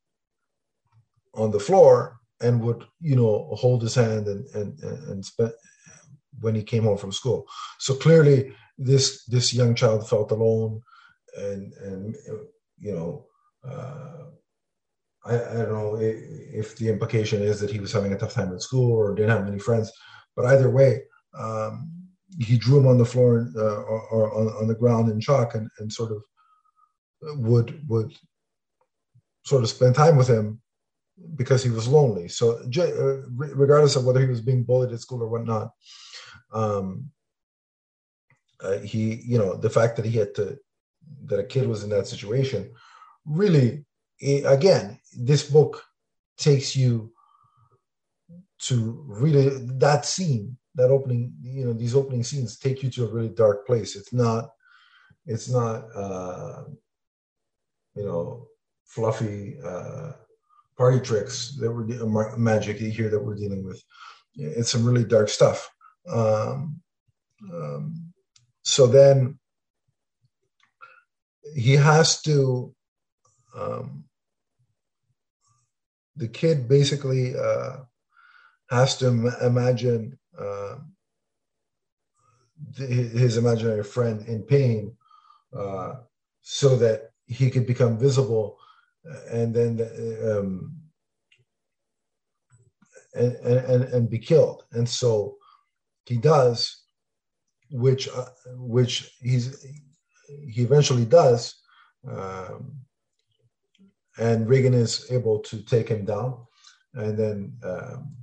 on 1.34 1.50
the 1.50 1.60
floor 1.60 2.17
and 2.40 2.60
would 2.62 2.84
you 3.00 3.16
know 3.16 3.48
hold 3.52 3.82
his 3.82 3.94
hand 3.94 4.26
and 4.26 4.46
and 4.54 4.80
and 4.82 5.24
spend 5.24 5.52
when 6.40 6.54
he 6.54 6.62
came 6.62 6.84
home 6.84 6.98
from 6.98 7.12
school. 7.12 7.46
So 7.78 7.94
clearly, 7.94 8.52
this 8.76 9.24
this 9.24 9.52
young 9.52 9.74
child 9.74 10.08
felt 10.08 10.30
alone, 10.30 10.82
and 11.36 11.72
and 11.74 12.16
you 12.78 12.94
know. 12.94 13.26
Uh, 13.68 14.24
I, 15.26 15.34
I, 15.34 15.54
don't 15.56 15.72
know 15.72 15.98
if 16.00 16.76
the 16.76 16.88
implication 16.88 17.42
is 17.42 17.60
that 17.60 17.70
he 17.70 17.80
was 17.80 17.92
having 17.92 18.12
a 18.12 18.16
tough 18.16 18.32
time 18.32 18.52
at 18.54 18.62
school 18.62 18.92
or 18.92 19.14
didn't 19.14 19.30
have 19.30 19.44
many 19.44 19.58
friends, 19.58 19.92
but 20.36 20.46
either 20.46 20.70
way, 20.70 21.02
um, 21.36 21.90
he 22.38 22.56
drew 22.56 22.78
him 22.78 22.86
on 22.86 22.98
the 22.98 23.04
floor 23.04 23.50
uh, 23.56 23.60
or, 23.60 24.00
or 24.10 24.34
on, 24.38 24.46
on, 24.62 24.68
the 24.68 24.74
ground 24.74 25.10
in 25.10 25.20
chalk 25.20 25.54
and, 25.54 25.68
and 25.78 25.92
sort 25.92 26.12
of 26.12 26.22
would 27.40 27.82
would 27.88 28.14
sort 29.44 29.62
of 29.62 29.68
spend 29.68 29.94
time 29.94 30.16
with 30.16 30.28
him 30.28 30.60
because 31.36 31.62
he 31.62 31.70
was 31.70 31.88
lonely. 31.88 32.28
So 32.28 32.58
uh, 32.58 33.22
regardless 33.36 33.96
of 33.96 34.04
whether 34.04 34.20
he 34.20 34.26
was 34.26 34.40
being 34.40 34.64
bullied 34.64 34.92
at 34.92 35.00
school 35.00 35.22
or 35.22 35.28
whatnot, 35.28 35.70
um, 36.52 37.10
uh, 38.60 38.78
he 38.78 39.22
you 39.24 39.38
know 39.38 39.56
the 39.56 39.70
fact 39.70 39.96
that 39.96 40.04
he 40.04 40.18
had 40.18 40.34
to 40.34 40.58
that 41.24 41.38
a 41.38 41.44
kid 41.44 41.66
was 41.66 41.84
in 41.84 41.90
that 41.90 42.06
situation 42.06 42.70
really 43.24 43.84
again 44.20 44.98
this 45.16 45.48
book 45.48 45.84
takes 46.36 46.74
you 46.76 47.12
to 48.58 49.04
really 49.06 49.48
that 49.78 50.04
scene 50.04 50.56
that 50.74 50.90
opening 50.90 51.32
you 51.40 51.64
know 51.64 51.72
these 51.72 51.94
opening 51.94 52.24
scenes 52.24 52.58
take 52.58 52.82
you 52.82 52.90
to 52.90 53.04
a 53.04 53.08
really 53.08 53.28
dark 53.28 53.66
place 53.66 53.94
it's 53.94 54.12
not 54.12 54.50
it's 55.26 55.48
not 55.48 55.84
uh 55.94 56.64
you 57.94 58.04
know 58.04 58.46
fluffy 58.86 59.56
uh 59.64 60.12
party 60.78 61.00
tricks 61.00 61.56
that 61.60 61.70
we're 61.70 62.36
magic 62.36 62.78
here 62.78 63.10
that 63.10 63.22
we're 63.22 63.34
dealing 63.34 63.64
with. 63.64 63.82
It's 64.36 64.70
some 64.70 64.84
really 64.84 65.04
dark 65.04 65.28
stuff. 65.28 65.68
Um, 66.08 66.80
um 67.52 68.12
so 68.62 68.86
then 68.86 69.38
he 71.54 71.74
has 71.74 72.22
to 72.22 72.74
um 73.56 74.04
the 76.18 76.28
kid 76.28 76.68
basically 76.68 77.34
uh, 77.36 77.76
has 78.70 78.96
to 78.98 79.06
Im- 79.06 79.32
imagine 79.40 80.18
uh, 80.38 80.76
his 82.76 83.36
imaginary 83.36 83.84
friend 83.84 84.26
in 84.26 84.42
pain 84.42 84.96
uh, 85.56 85.94
so 86.42 86.76
that 86.76 87.10
he 87.26 87.50
could 87.50 87.66
become 87.66 87.98
visible 87.98 88.58
and 89.30 89.54
then 89.54 89.80
um, 90.30 90.74
and, 93.14 93.34
and, 93.36 93.84
and 93.84 94.10
be 94.10 94.18
killed 94.18 94.64
and 94.72 94.88
so 94.88 95.36
he 96.06 96.16
does 96.16 96.82
which 97.70 98.08
uh, 98.08 98.26
which 98.56 99.16
he's 99.20 99.64
he 100.26 100.62
eventually 100.62 101.04
does 101.04 101.54
um, 102.08 102.78
and 104.18 104.48
Regan 104.48 104.74
is 104.74 105.06
able 105.10 105.38
to 105.40 105.62
take 105.62 105.88
him 105.88 106.04
down, 106.04 106.44
and 106.94 107.16
then 107.16 107.52
um, 107.62 108.16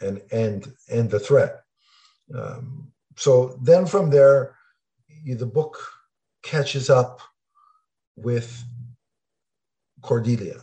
and 0.00 0.22
end 0.30 0.72
end 0.88 1.10
the 1.10 1.18
threat. 1.18 1.62
Um, 2.34 2.92
so 3.16 3.58
then 3.62 3.86
from 3.86 4.10
there, 4.10 4.56
the 5.26 5.46
book 5.46 5.78
catches 6.42 6.90
up 6.90 7.20
with 8.22 8.64
Cordelia. 10.00 10.60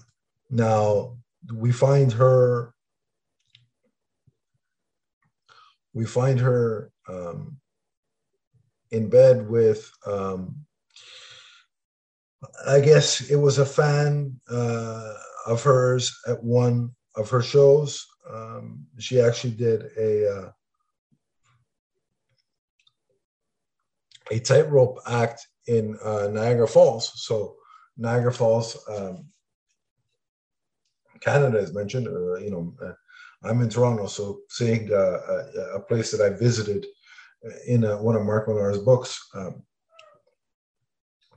Now 0.50 1.17
we 1.54 1.72
find 1.72 2.12
her. 2.13 2.74
We 5.93 6.06
find 6.06 6.39
her 6.39 6.91
um, 7.08 7.58
in 8.91 9.10
bed 9.10 9.50
with 9.50 9.91
um, 10.06 10.65
I 12.65 12.80
guess 12.80 13.30
it 13.30 13.36
was 13.36 13.58
a 13.58 13.65
fan 13.65 14.39
uh, 14.50 15.13
of 15.45 15.63
hers 15.63 16.17
at 16.28 16.43
one 16.43 16.91
of 17.15 17.30
her 17.30 17.41
shows. 17.41 18.06
Um, 18.30 18.86
she 18.98 19.19
actually 19.19 19.54
did 19.54 19.86
a 19.98 20.30
uh, 20.30 20.52
a 24.32 24.39
tightrope 24.39 25.00
act 25.08 25.48
in 25.69 25.95
uh, 26.03 26.27
Niagara 26.27 26.67
Falls. 26.67 27.12
So 27.23 27.55
Niagara 27.95 28.34
Falls, 28.34 28.77
um, 28.89 29.27
Canada 31.21 31.60
as 31.60 31.73
mentioned. 31.73 32.08
Uh, 32.08 32.36
you 32.36 32.49
know, 32.49 32.73
uh, 32.84 32.93
I'm 33.47 33.62
in 33.62 33.69
Toronto, 33.69 34.08
so 34.08 34.39
seeing 34.49 34.91
uh, 34.91 34.95
a, 34.95 35.75
a, 35.75 35.79
place 35.82 36.12
that 36.12 36.21
I 36.21 36.38
visited 36.38 36.86
in 37.67 37.84
one 37.84 38.15
of 38.15 38.25
Mark 38.25 38.47
Millar's 38.47 38.79
books 38.79 39.17
um, 39.36 39.63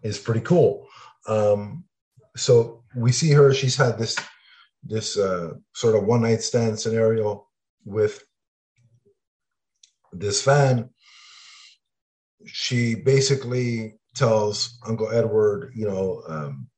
is 0.02 0.18
pretty 0.18 0.40
cool. 0.40 0.88
Um, 1.28 1.84
so 2.36 2.82
we 2.96 3.12
see 3.12 3.30
her; 3.32 3.52
she's 3.52 3.76
had 3.76 3.98
this 3.98 4.16
this 4.82 5.16
uh, 5.16 5.52
sort 5.74 5.94
of 5.94 6.04
one 6.04 6.22
night 6.22 6.42
stand 6.42 6.80
scenario 6.80 7.46
with 7.84 8.24
this 10.12 10.42
fan. 10.42 10.90
She 12.46 12.94
basically 12.94 13.98
tells 14.14 14.78
Uncle 14.86 15.10
Edward, 15.10 15.72
you 15.74 15.86
know, 15.86 16.22
um, 16.28 16.68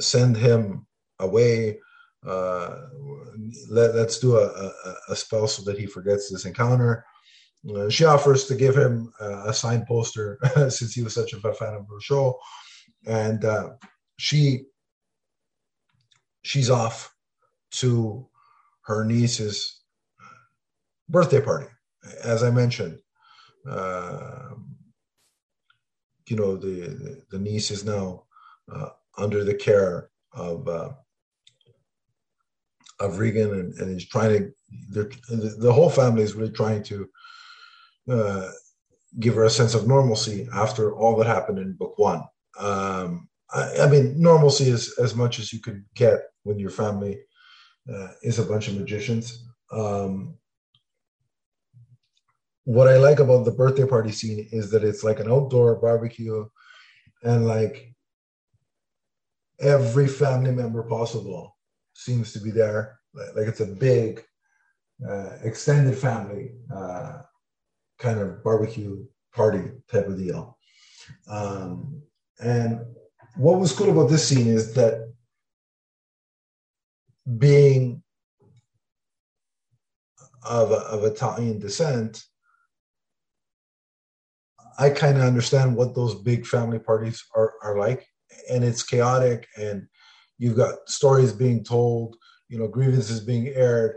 send 0.00 0.36
him 0.36 0.86
away. 1.18 1.78
Uh, 2.26 2.76
let, 3.68 3.90
us 3.94 4.18
do 4.18 4.36
a, 4.36 4.46
a, 4.46 4.94
a, 5.10 5.16
spell 5.16 5.46
so 5.46 5.62
that 5.62 5.78
he 5.78 5.86
forgets 5.86 6.30
this 6.30 6.46
encounter. 6.46 7.04
Uh, 7.76 7.90
she 7.90 8.04
offers 8.04 8.46
to 8.46 8.54
give 8.54 8.74
him 8.74 9.12
uh, 9.20 9.44
a 9.46 9.52
signed 9.52 9.86
poster 9.86 10.38
since 10.68 10.94
he 10.94 11.02
was 11.02 11.14
such 11.14 11.34
a 11.34 11.54
fan 11.54 11.74
of 11.74 11.86
her 11.88 12.00
show, 12.00 12.38
and 13.06 13.44
uh, 13.44 13.70
she 14.16 14.64
she's 16.42 16.70
off 16.70 17.14
to 17.70 18.26
her 18.82 19.04
niece's 19.04 19.82
birthday 21.08 21.40
party. 21.40 21.66
As 22.22 22.42
I 22.42 22.50
mentioned, 22.50 22.98
uh, 23.68 24.50
you 26.26 26.36
know 26.36 26.56
the 26.56 27.22
the 27.30 27.38
niece 27.38 27.70
is 27.70 27.84
now 27.84 28.24
uh, 28.72 28.90
under 29.16 29.44
the 29.44 29.54
care 29.54 30.10
of 30.32 30.68
uh, 30.68 30.90
of 33.00 33.18
Regan, 33.18 33.52
and, 33.52 33.74
and 33.74 33.92
he's 33.92 34.08
trying 34.08 34.30
to. 34.30 34.52
The, 34.90 35.56
the 35.58 35.72
whole 35.72 35.90
family 35.90 36.22
is 36.22 36.34
really 36.34 36.52
trying 36.52 36.82
to 36.84 37.08
uh, 38.10 38.50
give 39.20 39.34
her 39.34 39.44
a 39.44 39.50
sense 39.50 39.74
of 39.74 39.86
normalcy 39.86 40.48
after 40.52 40.94
all 40.94 41.16
that 41.16 41.26
happened 41.26 41.58
in 41.58 41.74
book 41.74 41.98
one. 41.98 42.22
Um, 42.58 43.28
I, 43.52 43.82
I, 43.82 43.88
mean, 43.88 44.20
normalcy 44.20 44.68
is 44.68 44.94
as 44.98 45.14
much 45.14 45.38
as 45.38 45.52
you 45.52 45.60
could 45.60 45.84
get 45.94 46.22
when 46.42 46.58
your 46.58 46.70
family 46.70 47.20
uh, 47.92 48.08
is 48.22 48.38
a 48.38 48.44
bunch 48.44 48.68
of 48.68 48.76
magicians. 48.76 49.44
Um, 49.70 50.36
what 52.64 52.88
I 52.88 52.96
like 52.96 53.20
about 53.20 53.44
the 53.44 53.52
birthday 53.52 53.86
party 53.86 54.10
scene 54.10 54.48
is 54.50 54.70
that 54.70 54.84
it's 54.84 55.04
like 55.04 55.20
an 55.20 55.30
outdoor 55.30 55.76
barbecue 55.76 56.46
and 57.22 57.46
like 57.46 57.94
every 59.60 60.08
family 60.08 60.50
member 60.50 60.82
possible 60.82 61.56
seems 61.94 62.32
to 62.32 62.40
be 62.40 62.50
there. 62.50 62.98
Like 63.14 63.46
it's 63.46 63.60
a 63.60 63.66
big, 63.66 64.24
uh, 65.08 65.38
extended 65.42 65.96
family 65.96 66.52
uh, 66.74 67.22
kind 67.98 68.18
of 68.18 68.42
barbecue 68.42 69.04
party 69.32 69.70
type 69.90 70.06
of 70.06 70.18
deal. 70.18 70.58
Um, 71.28 72.02
and 72.40 72.80
what 73.36 73.58
was 73.58 73.72
cool 73.72 73.90
about 73.90 74.10
this 74.10 74.26
scene 74.26 74.46
is 74.46 74.74
that 74.74 75.12
being 77.38 78.02
of, 80.44 80.72
of 80.72 81.04
Italian 81.04 81.58
descent, 81.58 82.24
I 84.78 84.90
kind 84.90 85.16
of 85.16 85.24
understand 85.24 85.76
what 85.76 85.94
those 85.94 86.14
big 86.14 86.46
family 86.46 86.78
parties 86.78 87.24
are, 87.34 87.54
are 87.62 87.78
like. 87.78 88.06
And 88.50 88.64
it's 88.64 88.82
chaotic, 88.82 89.46
and 89.56 89.86
you've 90.38 90.56
got 90.56 90.88
stories 90.88 91.32
being 91.32 91.62
told, 91.62 92.16
you 92.48 92.58
know, 92.58 92.68
grievances 92.68 93.20
being 93.20 93.48
aired. 93.48 93.96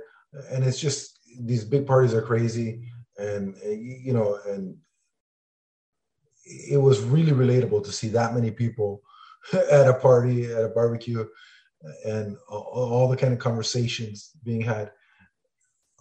And 0.51 0.63
it's 0.63 0.79
just 0.79 1.19
these 1.39 1.65
big 1.65 1.87
parties 1.87 2.13
are 2.13 2.21
crazy. 2.21 2.89
And, 3.17 3.55
you 3.63 4.13
know, 4.13 4.37
and 4.47 4.77
it 6.45 6.77
was 6.77 7.01
really 7.01 7.31
relatable 7.31 7.83
to 7.83 7.91
see 7.91 8.09
that 8.09 8.33
many 8.33 8.51
people 8.51 9.01
at 9.53 9.87
a 9.87 9.93
party, 9.93 10.45
at 10.45 10.65
a 10.65 10.69
barbecue, 10.69 11.25
and 12.05 12.37
all 12.49 13.07
the 13.07 13.17
kind 13.17 13.33
of 13.33 13.39
conversations 13.39 14.31
being 14.43 14.61
had. 14.61 14.91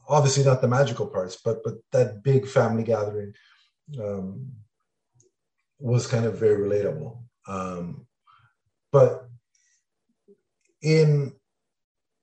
Obviously, 0.08 0.44
not 0.44 0.60
the 0.60 0.68
magical 0.68 1.06
parts, 1.06 1.36
but 1.44 1.62
but 1.64 1.74
that 1.92 2.22
big 2.22 2.46
family 2.46 2.84
gathering. 2.84 3.32
Um, 4.00 4.52
was 5.78 6.06
kind 6.06 6.24
of 6.24 6.38
very 6.38 6.58
relatable. 6.58 7.18
Um, 7.46 8.06
but 8.92 9.28
in 10.82 11.32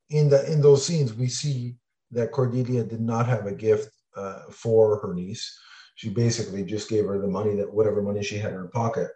in 0.09 0.29
the 0.29 0.51
in 0.51 0.61
those 0.61 0.85
scenes, 0.85 1.13
we 1.13 1.27
see 1.27 1.75
that 2.11 2.31
Cordelia 2.31 2.83
did 2.83 3.01
not 3.01 3.27
have 3.27 3.45
a 3.45 3.51
gift 3.51 3.89
uh, 4.15 4.43
for 4.51 4.99
her 4.99 5.13
niece. 5.13 5.59
She 5.95 6.09
basically 6.09 6.63
just 6.63 6.89
gave 6.89 7.05
her 7.05 7.19
the 7.19 7.27
money 7.27 7.55
that 7.55 7.71
whatever 7.71 8.01
money 8.01 8.23
she 8.23 8.37
had 8.37 8.51
in 8.51 8.57
her 8.57 8.67
pocket. 8.67 9.09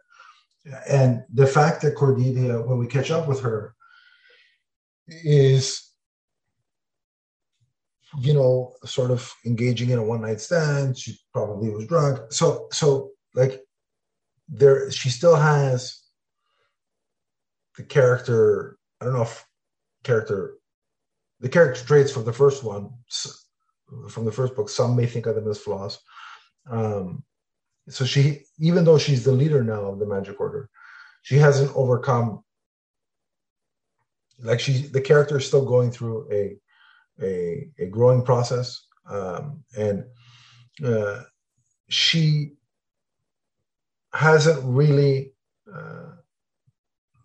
And 0.88 1.24
the 1.34 1.48
fact 1.48 1.82
that 1.82 1.96
Cordelia, 1.96 2.62
when 2.62 2.78
we 2.78 2.88
catch 2.88 3.10
up 3.10 3.28
with 3.28 3.40
her, 3.42 3.74
is 5.08 5.92
you 8.20 8.34
know 8.34 8.74
sort 8.86 9.12
of 9.12 9.32
engaging 9.46 9.90
in 9.90 10.00
a 10.00 10.04
one 10.04 10.22
night 10.22 10.42
stand. 10.42 10.98
She 10.98 11.18
probably 11.34 11.70
was 11.70 11.88
drunk. 11.88 12.32
So 12.32 12.68
so 12.72 13.12
like 13.34 13.62
there 14.48 14.90
she 14.92 15.10
still 15.10 15.36
has 15.36 16.02
the 17.76 17.84
character 17.84 18.78
i 19.02 19.06
don't 19.06 19.14
know 19.14 19.22
if 19.22 19.46
character 20.04 20.56
the 21.40 21.50
character 21.50 21.86
traits 21.86 22.12
from 22.12 22.26
the 22.26 22.34
first 22.34 22.64
one 22.64 22.90
from 24.10 24.26
the 24.26 24.32
first 24.32 24.56
book 24.56 24.70
some 24.70 24.96
may 24.96 25.06
think 25.06 25.26
of 25.28 25.36
them 25.36 25.48
as 25.48 25.60
flaws. 25.60 26.00
Um, 26.70 27.24
so 27.88 28.04
she 28.06 28.42
even 28.60 28.84
though 28.84 28.98
she's 28.98 29.24
the 29.24 29.32
leader 29.32 29.64
now 29.64 29.86
of 29.86 30.00
the 30.00 30.06
magic 30.06 30.42
order 30.42 30.70
she 31.22 31.36
hasn't 31.36 31.74
overcome 31.74 32.44
like 34.40 34.60
she 34.60 34.74
the 34.74 35.00
character 35.00 35.38
is 35.38 35.48
still 35.48 35.66
going 35.66 35.92
through 35.92 36.28
a 36.32 36.58
a, 37.22 37.70
a 37.80 37.86
growing 37.88 38.24
process. 38.24 38.86
Um, 39.10 39.64
and 39.78 40.06
uh, 40.86 41.24
she 41.90 42.57
hasn't 44.14 44.60
really 44.64 45.34
uh, 45.74 46.12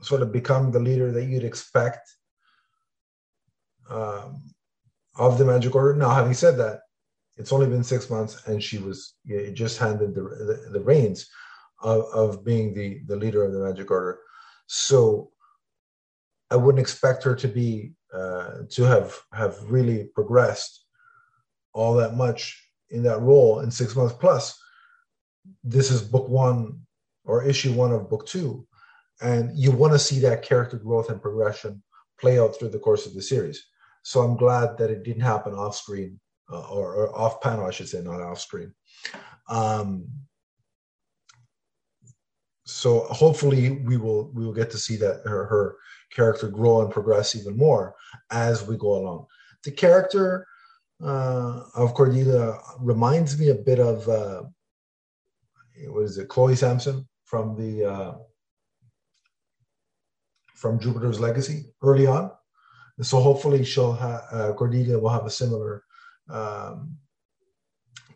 sort 0.01 0.23
of 0.23 0.33
become 0.33 0.71
the 0.71 0.81
leader 0.81 1.12
that 1.12 1.25
you'd 1.25 1.45
expect 1.45 2.09
um, 3.88 4.42
of 5.16 5.38
the 5.38 5.45
Magic 5.45 5.75
Order. 5.75 5.95
Now, 5.95 6.11
having 6.11 6.35
said 6.35 6.57
that, 6.59 6.81
it's 7.37 7.53
only 7.53 7.66
been 7.66 7.85
six 7.85 8.11
months, 8.11 8.47
and 8.47 8.62
she 8.62 8.79
was 8.79 9.14
just 9.55 9.79
handed 9.79 10.14
the, 10.14 10.23
the, 10.23 10.71
the 10.73 10.81
reins 10.81 11.29
of, 11.83 12.05
of 12.12 12.45
being 12.45 12.75
the, 12.75 13.01
the 13.07 13.16
leader 13.16 13.45
of 13.45 13.53
the 13.53 13.61
Magic 13.61 13.90
Order. 13.90 14.21
So 14.66 15.31
I 16.51 16.57
wouldn't 16.57 16.81
expect 16.81 17.25
her 17.25 17.35
to 17.37 17.49
be 17.49 17.92
uh, 18.12 18.64
to 18.71 18.83
have 18.85 19.18
have 19.33 19.57
really 19.62 20.05
progressed 20.14 20.85
all 21.73 21.95
that 21.95 22.14
much 22.14 22.62
in 22.90 23.03
that 23.05 23.21
role 23.21 23.61
in 23.61 23.71
six 23.71 23.97
months. 23.97 24.14
Plus, 24.21 24.62
this 25.64 25.90
is 25.90 26.02
book 26.02 26.28
one 26.28 26.81
or 27.24 27.44
issue 27.44 27.72
one 27.72 27.92
of 27.92 28.11
book 28.11 28.26
two. 28.26 28.66
And 29.20 29.57
you 29.57 29.70
want 29.70 29.92
to 29.92 29.98
see 29.98 30.18
that 30.20 30.42
character 30.42 30.76
growth 30.76 31.09
and 31.09 31.22
progression 31.22 31.83
play 32.20 32.38
out 32.38 32.57
through 32.59 32.70
the 32.70 32.78
course 32.78 33.07
of 33.07 33.14
the 33.14 33.22
series. 33.22 33.64
So 34.02 34.20
I'm 34.20 34.37
glad 34.37 34.76
that 34.78 34.90
it 34.90 35.05
didn't 35.05 35.22
happen 35.22 35.55
off 35.55 35.76
screen 35.76 36.18
uh, 36.50 36.68
or, 36.68 36.94
or, 36.94 37.16
off 37.16 37.40
panel, 37.40 37.66
I 37.66 37.70
should 37.70 37.88
say, 37.88 38.02
not 38.02 38.20
off 38.20 38.40
screen. 38.40 38.74
Um, 39.48 40.09
so 42.64 43.00
hopefully 43.00 43.70
we 43.70 43.96
will 43.96 44.31
we 44.33 44.44
will 44.44 44.52
get 44.52 44.70
to 44.70 44.78
see 44.78 44.96
that 44.96 45.22
her, 45.24 45.46
her 45.46 45.76
character 46.12 46.48
grow 46.48 46.83
and 46.83 46.90
progress 46.90 47.35
even 47.35 47.57
more 47.57 47.94
as 48.31 48.66
we 48.66 48.76
go 48.76 48.94
along. 48.94 49.26
The 49.64 49.72
character 49.72 50.46
uh, 51.02 51.62
of 51.74 51.94
Cordelia 51.94 52.59
reminds 52.81 53.38
me 53.38 53.48
a 53.48 53.55
bit 53.55 53.78
of 53.78 54.09
uh, 54.09 54.42
what 55.88 56.05
is 56.05 56.18
it, 56.18 56.29
Chloe 56.29 56.57
Sampson 56.57 57.09
from 57.25 57.57
the 57.57 57.85
uh, 57.85 58.14
from 60.55 60.79
Jupiter's 60.79 61.18
Legacy 61.18 61.73
early 61.83 62.07
on. 62.07 62.31
And 62.99 63.07
so 63.07 63.21
hopefully 63.21 63.64
she'll 63.64 63.95
have 63.95 64.23
uh, 64.31 64.53
Cordelia 64.53 64.99
will 64.99 65.09
have 65.09 65.27
a 65.27 65.31
similar 65.31 65.83
um, 66.31 66.97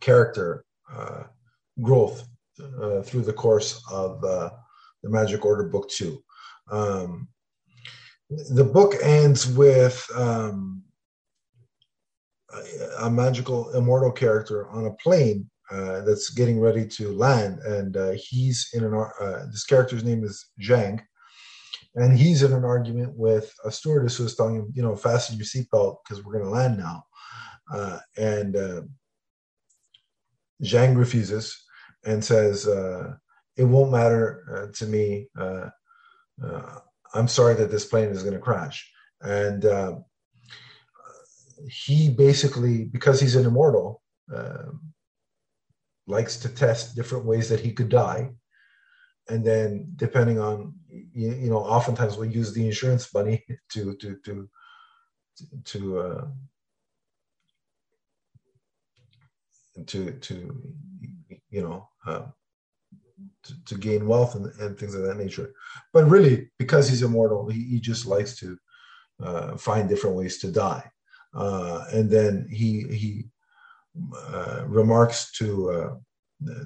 character 0.00 0.64
uh, 0.92 1.24
growth 1.82 2.28
uh, 2.60 3.02
through 3.02 3.22
the 3.22 3.32
course 3.32 3.82
of 3.90 4.22
uh, 4.22 4.50
the 5.02 5.10
Magic 5.10 5.44
Order 5.44 5.64
Book 5.64 5.88
Two. 5.90 6.22
Um, 6.70 7.28
the 8.50 8.64
book 8.64 8.94
ends 9.02 9.46
with 9.46 10.06
um, 10.14 10.82
a, 12.52 13.06
a 13.06 13.10
magical 13.10 13.70
immortal 13.74 14.12
character 14.12 14.68
on 14.68 14.86
a 14.86 14.94
plane 14.94 15.48
uh, 15.70 16.02
that's 16.02 16.30
getting 16.30 16.60
ready 16.60 16.86
to 16.86 17.12
land, 17.12 17.58
and 17.60 17.96
uh, 17.96 18.12
he's 18.16 18.68
in 18.72 18.84
an 18.84 18.94
uh, 18.94 19.46
this 19.50 19.64
character's 19.64 20.04
name 20.04 20.22
is 20.22 20.46
Zhang, 20.60 21.00
and 21.94 22.16
he's 22.16 22.42
in 22.42 22.52
an 22.52 22.64
argument 22.64 23.14
with 23.16 23.52
a 23.64 23.72
stewardess 23.72 24.16
who's 24.16 24.36
telling 24.36 24.56
him, 24.56 24.72
you 24.74 24.82
know, 24.82 24.94
fasten 24.94 25.36
your 25.36 25.46
seatbelt 25.46 25.96
because 26.04 26.24
we're 26.24 26.34
going 26.34 26.44
to 26.44 26.50
land 26.50 26.78
now, 26.78 27.04
uh, 27.72 27.98
and 28.16 28.56
uh, 28.56 28.82
Zhang 30.62 30.96
refuses 30.96 31.64
and 32.04 32.24
says, 32.24 32.66
"It 33.56 33.64
won't 33.64 33.90
matter 33.90 34.70
to 34.74 34.86
me. 34.86 35.28
I'm 37.14 37.28
sorry 37.28 37.54
that 37.54 37.70
this 37.70 37.86
plane 37.86 38.10
is 38.10 38.22
going 38.22 38.34
to 38.34 38.40
crash," 38.40 38.88
and 39.20 39.64
he 41.68 42.10
basically, 42.10 42.84
because 42.84 43.20
he's 43.20 43.36
an 43.36 43.46
immortal. 43.46 44.02
Uh, 44.34 44.66
likes 46.06 46.36
to 46.38 46.48
test 46.48 46.94
different 46.94 47.24
ways 47.24 47.48
that 47.48 47.60
he 47.60 47.72
could 47.72 47.88
die. 47.88 48.30
And 49.28 49.44
then 49.44 49.92
depending 49.96 50.38
on 50.38 50.74
you, 50.88 51.32
you 51.32 51.50
know 51.50 51.58
oftentimes 51.58 52.16
we 52.16 52.28
use 52.28 52.52
the 52.52 52.64
insurance 52.64 53.12
money 53.12 53.44
to 53.72 53.94
to 53.96 54.16
to 54.24 54.48
to 55.64 55.98
uh, 55.98 56.26
to 59.86 60.12
to 60.12 60.34
you 61.50 61.62
know 61.62 61.88
uh, 62.06 62.22
to, 63.42 63.64
to, 63.64 63.74
gain 63.76 64.06
wealth 64.06 64.34
and, 64.34 64.46
and, 64.60 64.78
things 64.78 64.94
of 64.94 65.02
that 65.02 65.16
nature. 65.16 65.52
But 65.92 66.04
really 66.04 66.50
because 66.58 66.88
he's 66.88 67.02
immortal 67.02 67.48
he, 67.48 67.64
he 67.64 67.80
just 67.80 68.06
likes 68.06 68.36
to 68.38 68.56
uh, 69.22 69.56
find 69.56 69.88
different 69.88 70.16
ways 70.16 70.38
to 70.38 70.52
die. 70.52 70.88
Uh, 71.34 71.84
and 71.92 72.08
then 72.08 72.46
he 72.48 72.82
he 72.90 73.26
remarks 74.66 75.32
to 75.32 75.70
uh, 75.70 75.94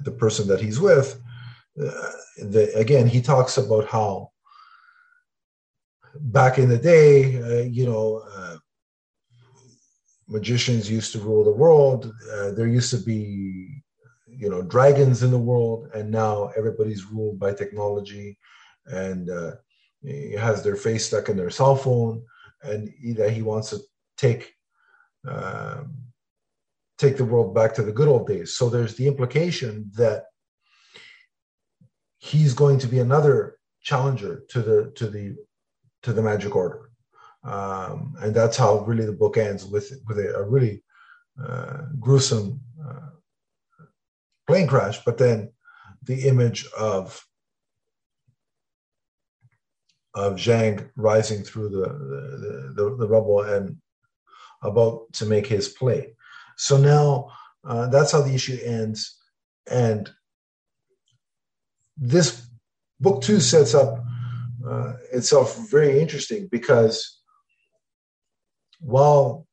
the 0.03 0.11
person 0.11 0.47
that 0.47 0.61
he's 0.61 0.79
with, 0.79 1.21
uh, 1.79 2.11
the, 2.37 2.71
again, 2.75 3.07
he 3.07 3.21
talks 3.21 3.57
about 3.57 3.87
how 3.87 4.29
back 6.15 6.57
in 6.57 6.67
the 6.67 6.77
day, 6.77 7.41
uh, 7.41 7.63
you 7.63 7.85
know, 7.85 8.23
uh, 8.35 8.57
magicians 10.27 10.89
used 10.89 11.11
to 11.13 11.19
rule 11.19 11.43
the 11.43 11.51
world. 11.51 12.13
Uh, 12.33 12.51
there 12.51 12.67
used 12.67 12.91
to 12.91 12.97
be, 12.97 13.81
you 14.27 14.49
know, 14.49 14.61
dragons 14.61 15.23
in 15.23 15.31
the 15.31 15.37
world, 15.37 15.89
and 15.93 16.11
now 16.11 16.51
everybody's 16.57 17.05
ruled 17.05 17.39
by 17.39 17.53
technology, 17.53 18.37
and 18.87 19.29
uh, 19.29 19.51
has 20.37 20.63
their 20.63 20.75
face 20.75 21.05
stuck 21.07 21.29
in 21.29 21.37
their 21.37 21.49
cell 21.49 21.75
phone, 21.75 22.23
and 22.63 22.93
that 23.15 23.31
he 23.31 23.41
wants 23.41 23.69
to 23.69 23.79
take 24.17 24.53
um, 25.27 25.95
take 27.01 27.17
the 27.17 27.25
world 27.25 27.53
back 27.53 27.73
to 27.75 27.83
the 27.83 27.91
good 27.91 28.07
old 28.07 28.27
days. 28.27 28.55
So 28.55 28.69
there's 28.69 28.95
the 28.95 29.07
implication 29.07 29.91
that 29.95 30.25
he's 32.19 32.53
going 32.53 32.79
to 32.79 32.87
be 32.87 32.99
another 32.99 33.57
challenger 33.81 34.43
to 34.49 34.61
the 34.61 34.91
to 34.95 35.07
the 35.07 35.35
to 36.03 36.13
the 36.13 36.21
magic 36.21 36.55
order 36.55 36.91
um, 37.43 38.15
and 38.19 38.33
that's 38.33 38.57
how 38.57 38.79
really 38.79 39.05
the 39.05 39.11
book 39.11 39.37
ends 39.37 39.65
with 39.65 39.91
with 40.07 40.19
a, 40.19 40.35
a 40.35 40.43
really 40.43 40.83
uh, 41.43 41.83
gruesome 41.99 42.61
uh, 42.87 43.09
plane 44.47 44.67
crash, 44.67 45.03
but 45.03 45.17
then 45.17 45.51
the 46.03 46.27
image 46.27 46.67
of 46.77 47.25
of 50.13 50.35
Zhang 50.35 50.89
rising 50.95 51.43
through 51.43 51.69
the 51.69 51.81
the, 51.81 52.73
the, 52.75 52.95
the 52.97 53.07
rubble 53.07 53.41
and 53.41 53.77
about 54.61 55.11
to 55.13 55.25
make 55.25 55.47
his 55.47 55.69
play. 55.69 56.15
So 56.61 56.77
now 56.77 57.31
uh, 57.67 57.87
that's 57.87 58.11
how 58.11 58.21
the 58.21 58.35
issue 58.35 58.59
ends, 58.63 59.17
and 59.67 60.07
this 61.97 62.47
book 62.99 63.23
two 63.23 63.39
sets 63.39 63.73
up 63.73 64.03
uh, 64.63 64.93
itself 65.11 65.57
very 65.71 65.99
interesting 65.99 66.47
because 66.51 67.19
while 68.79 69.47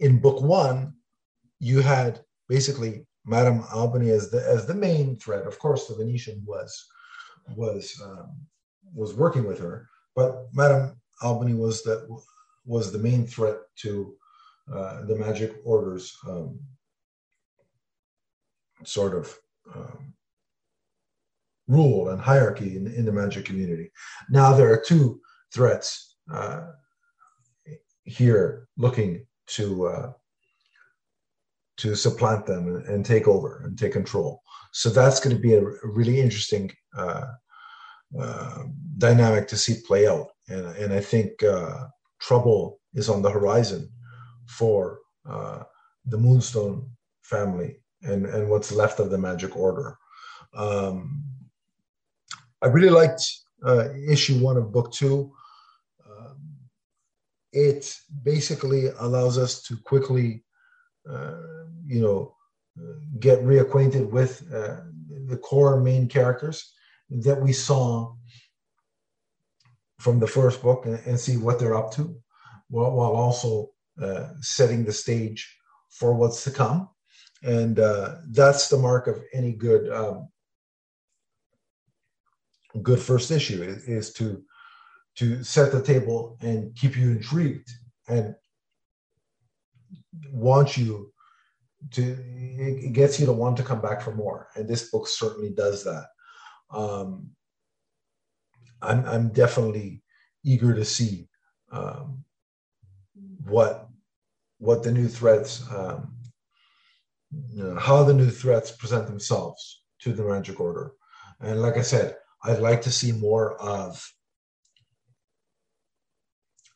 in 0.00 0.20
book 0.20 0.40
one, 0.40 0.94
you 1.60 1.80
had 1.80 2.24
basically 2.48 3.06
Madame 3.26 3.62
Albany 3.70 4.08
as 4.08 4.30
the 4.30 4.42
as 4.42 4.64
the 4.64 4.74
main 4.74 5.16
threat. 5.16 5.46
Of 5.46 5.58
course, 5.58 5.86
the 5.86 5.96
Venetian 5.96 6.42
was 6.46 6.72
was 7.54 8.00
um, 8.02 8.30
was 8.94 9.12
working 9.12 9.46
with 9.46 9.58
her, 9.58 9.86
but 10.16 10.46
Madame 10.54 10.98
Albany 11.20 11.52
was 11.52 11.82
the 11.82 12.08
was 12.64 12.90
the 12.90 12.98
main 12.98 13.26
threat 13.26 13.58
to 13.82 14.16
uh, 14.72 15.04
the 15.04 15.16
magic 15.16 15.56
orders 15.64 16.16
um, 16.28 16.58
sort 18.84 19.14
of 19.14 19.38
um, 19.74 20.14
rule 21.68 22.08
and 22.10 22.20
hierarchy 22.20 22.76
in, 22.76 22.86
in 22.86 23.04
the 23.04 23.12
magic 23.12 23.44
community. 23.44 23.90
Now 24.30 24.54
there 24.54 24.72
are 24.72 24.82
two 24.84 25.20
threats 25.52 26.16
uh, 26.32 26.62
here 28.04 28.68
looking 28.76 29.26
to 29.48 29.86
uh, 29.86 30.12
to 31.76 31.94
supplant 31.94 32.46
them 32.46 32.84
and, 32.86 33.04
take 33.04 33.26
over 33.26 33.62
and 33.64 33.76
take 33.76 33.92
control. 33.92 34.40
So 34.72 34.90
that's 34.90 35.18
going 35.18 35.34
to 35.34 35.42
be 35.42 35.54
a, 35.54 35.64
really 35.82 36.20
interesting 36.20 36.70
uh, 36.96 37.26
uh, 38.18 38.62
dynamic 38.96 39.48
to 39.48 39.56
see 39.56 39.82
play 39.86 40.06
out, 40.06 40.28
and 40.48 40.66
and 40.76 40.92
I 40.92 41.00
think 41.00 41.32
trouble 42.20 42.80
is 42.94 43.10
on 43.10 43.20
the 43.20 43.30
horizon 43.30 43.90
for 44.46 45.00
uh, 45.28 45.62
the 46.06 46.18
Moonstone 46.18 46.90
family 47.22 47.76
and 48.02 48.26
and 48.26 48.48
what's 48.48 48.72
left 48.72 49.00
of 49.00 49.10
the 49.10 49.18
Magic 49.18 49.56
Order. 49.56 49.96
Um, 50.54 51.24
I 52.62 52.66
really 52.66 52.90
liked 52.90 53.22
uh, 53.64 53.88
issue 54.08 54.38
one 54.38 54.56
of 54.56 54.72
book 54.72 54.92
two 54.92 55.32
it 57.54 57.96
basically 58.24 58.88
allows 58.98 59.38
us 59.38 59.62
to 59.62 59.76
quickly, 59.76 60.44
uh, 61.08 61.36
you 61.86 62.02
know, 62.02 62.34
get 63.20 63.38
reacquainted 63.44 64.10
with 64.10 64.42
uh, 64.52 64.80
the 65.28 65.36
core 65.36 65.80
main 65.80 66.08
characters 66.08 66.72
that 67.08 67.40
we 67.40 67.52
saw 67.52 68.12
from 70.00 70.18
the 70.18 70.26
first 70.26 70.60
book 70.60 70.84
and, 70.84 70.98
and 71.06 71.18
see 71.18 71.36
what 71.36 71.60
they're 71.60 71.76
up 71.76 71.92
to, 71.92 72.20
while, 72.68 72.90
while 72.90 73.12
also 73.12 73.70
uh, 74.00 74.28
setting 74.40 74.84
the 74.84 74.92
stage 74.92 75.56
for 75.90 76.14
what's 76.14 76.44
to 76.44 76.50
come. 76.50 76.88
And 77.42 77.78
uh, 77.78 78.16
that's 78.30 78.68
the 78.68 78.78
mark 78.78 79.06
of 79.06 79.22
any 79.32 79.52
good 79.52 79.90
um, 79.92 80.28
good 82.82 82.98
first 82.98 83.30
issue 83.30 83.62
is, 83.62 83.84
is 83.84 84.12
to 84.14 84.42
to 85.16 85.44
set 85.44 85.70
the 85.70 85.82
table 85.82 86.36
and 86.40 86.74
keep 86.74 86.96
you 86.96 87.10
intrigued 87.10 87.70
and 88.08 88.34
want 90.32 90.76
you 90.76 91.12
to 91.92 92.16
it 92.56 92.92
gets 92.92 93.20
you 93.20 93.26
to 93.26 93.32
want 93.32 93.56
to 93.56 93.62
come 93.62 93.80
back 93.80 94.00
for 94.00 94.14
more 94.14 94.48
and 94.56 94.68
this 94.68 94.90
book 94.90 95.06
certainly 95.06 95.50
does 95.50 95.84
that 95.84 96.06
um, 96.70 97.30
I'm, 98.82 99.04
I'm 99.06 99.28
definitely 99.28 100.02
eager 100.44 100.74
to 100.74 100.84
see 100.84 101.28
um, 101.70 102.24
what 103.46 103.83
what 104.64 104.82
the 104.82 104.90
new 104.90 105.08
threats 105.08 105.62
um, 105.70 106.16
you 107.52 107.64
know, 107.64 107.76
how 107.76 108.02
the 108.02 108.14
new 108.14 108.30
threats 108.30 108.70
present 108.70 109.06
themselves 109.06 109.82
to 110.00 110.12
the 110.12 110.22
magic 110.22 110.60
order. 110.60 110.92
And 111.40 111.60
like 111.60 111.76
i 111.76 111.82
said 111.82 112.16
i'd 112.44 112.60
like 112.60 112.82
to 112.82 112.90
see 112.90 113.12
more 113.12 113.60
of 113.60 113.90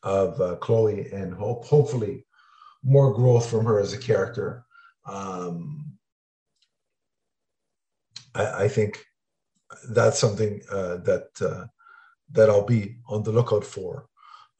of 0.02 0.40
uh, 0.40 0.56
Chloe 0.56 1.10
and 1.12 1.34
hope. 1.34 1.64
Hopefully 1.64 2.24
more 2.82 3.12
growth 3.12 3.50
from 3.50 3.64
her 3.64 3.80
as 3.80 3.92
a 3.92 3.98
character. 3.98 4.64
Um, 5.06 5.98
I, 8.34 8.64
I, 8.64 8.68
think 8.68 9.04
that's 9.90 10.18
something 10.18 10.60
uh, 10.70 10.98
that 10.98 11.28
uh, 11.40 11.66
that 12.32 12.48
I'll 12.48 12.64
be 12.64 12.96
on 13.08 13.22
the 13.22 13.32
lookout 13.32 13.64
for, 13.64 14.08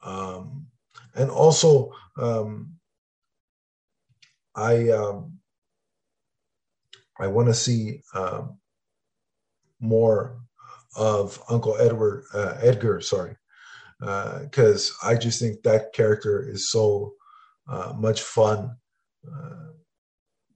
um, 0.03 0.67
and 1.15 1.29
also 1.29 1.93
um, 2.17 2.78
I 4.59 4.89
um, 4.89 5.39
I 7.19 7.27
want 7.27 7.47
to 7.47 7.53
see 7.53 8.01
um, 8.13 8.57
more 9.79 10.39
of 10.95 11.41
Uncle 11.49 11.77
Edward 11.79 12.25
uh, 12.33 12.57
Edgar. 12.61 13.01
Sorry, 13.01 13.35
because 13.99 14.93
uh, 15.03 15.07
I 15.07 15.15
just 15.15 15.39
think 15.39 15.63
that 15.63 15.93
character 15.93 16.47
is 16.47 16.69
so 16.69 17.13
uh, 17.67 17.93
much 17.97 18.21
fun 18.21 18.75
uh, 19.25 19.71